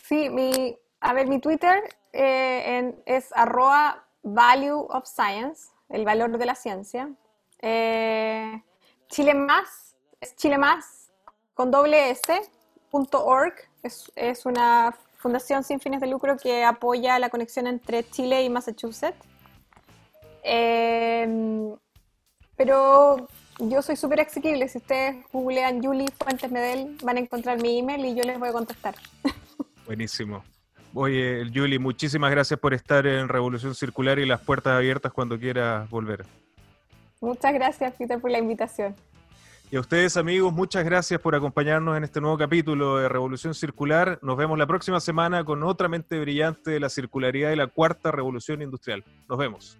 Sí, 0.03 0.29
mi, 0.29 0.77
a 0.99 1.13
ver, 1.13 1.27
mi 1.27 1.39
Twitter 1.39 1.81
eh, 2.11 2.93
es 3.05 3.31
arroba 3.33 4.05
value 4.21 4.85
of 4.89 5.05
science, 5.07 5.69
el 5.87 6.03
valor 6.03 6.37
de 6.37 6.45
la 6.45 6.55
ciencia. 6.55 7.09
Eh, 7.61 8.61
Chile 9.07 9.33
más, 9.33 9.95
es 10.19 10.35
Chile 10.35 10.57
más 10.57 11.09
con 11.53 11.71
doble 11.71 12.09
s, 12.09 12.41
punto 12.91 13.23
org, 13.25 13.53
es, 13.81 14.11
es 14.17 14.45
una 14.45 14.93
fundación 15.19 15.63
sin 15.63 15.79
fines 15.79 16.01
de 16.01 16.07
lucro 16.07 16.35
que 16.35 16.65
apoya 16.65 17.17
la 17.17 17.29
conexión 17.29 17.65
entre 17.65 18.03
Chile 18.09 18.43
y 18.43 18.49
Massachusetts. 18.49 19.25
Eh, 20.43 21.75
pero 22.57 23.29
yo 23.59 23.81
soy 23.81 23.95
súper 23.95 24.19
asequible. 24.19 24.67
Si 24.67 24.79
ustedes 24.79 25.25
googlean 25.31 25.81
Julie 25.81 26.11
Fuentes 26.11 26.51
Medel, 26.51 26.97
van 27.03 27.15
a 27.15 27.19
encontrar 27.21 27.61
mi 27.61 27.79
email 27.79 28.05
y 28.05 28.15
yo 28.15 28.23
les 28.23 28.37
voy 28.37 28.49
a 28.49 28.53
contestar. 28.53 28.95
Buenísimo. 29.93 30.43
Oye, 30.95 31.45
Julie, 31.53 31.77
muchísimas 31.77 32.31
gracias 32.31 32.59
por 32.59 32.73
estar 32.73 33.05
en 33.05 33.29
Revolución 33.29 33.75
Circular 33.75 34.17
y 34.17 34.25
las 34.25 34.41
puertas 34.41 34.73
abiertas 34.73 35.13
cuando 35.13 35.37
quieras 35.37 35.87
volver. 35.87 36.25
Muchas 37.21 37.53
gracias, 37.53 37.93
Peter, 37.93 38.19
por 38.19 38.31
la 38.31 38.39
invitación. 38.39 38.95
Y 39.69 39.75
a 39.75 39.79
ustedes, 39.79 40.17
amigos, 40.17 40.51
muchas 40.51 40.83
gracias 40.83 41.21
por 41.21 41.35
acompañarnos 41.35 41.95
en 41.95 42.05
este 42.05 42.19
nuevo 42.19 42.39
capítulo 42.39 42.97
de 42.97 43.07
Revolución 43.07 43.53
Circular. 43.53 44.17
Nos 44.23 44.35
vemos 44.35 44.57
la 44.57 44.65
próxima 44.65 44.99
semana 44.99 45.45
con 45.45 45.61
otra 45.61 45.87
mente 45.87 46.19
brillante 46.19 46.71
de 46.71 46.79
la 46.79 46.89
circularidad 46.89 47.51
y 47.51 47.55
la 47.55 47.67
cuarta 47.67 48.11
revolución 48.11 48.63
industrial. 48.63 49.03
Nos 49.29 49.37
vemos. 49.37 49.79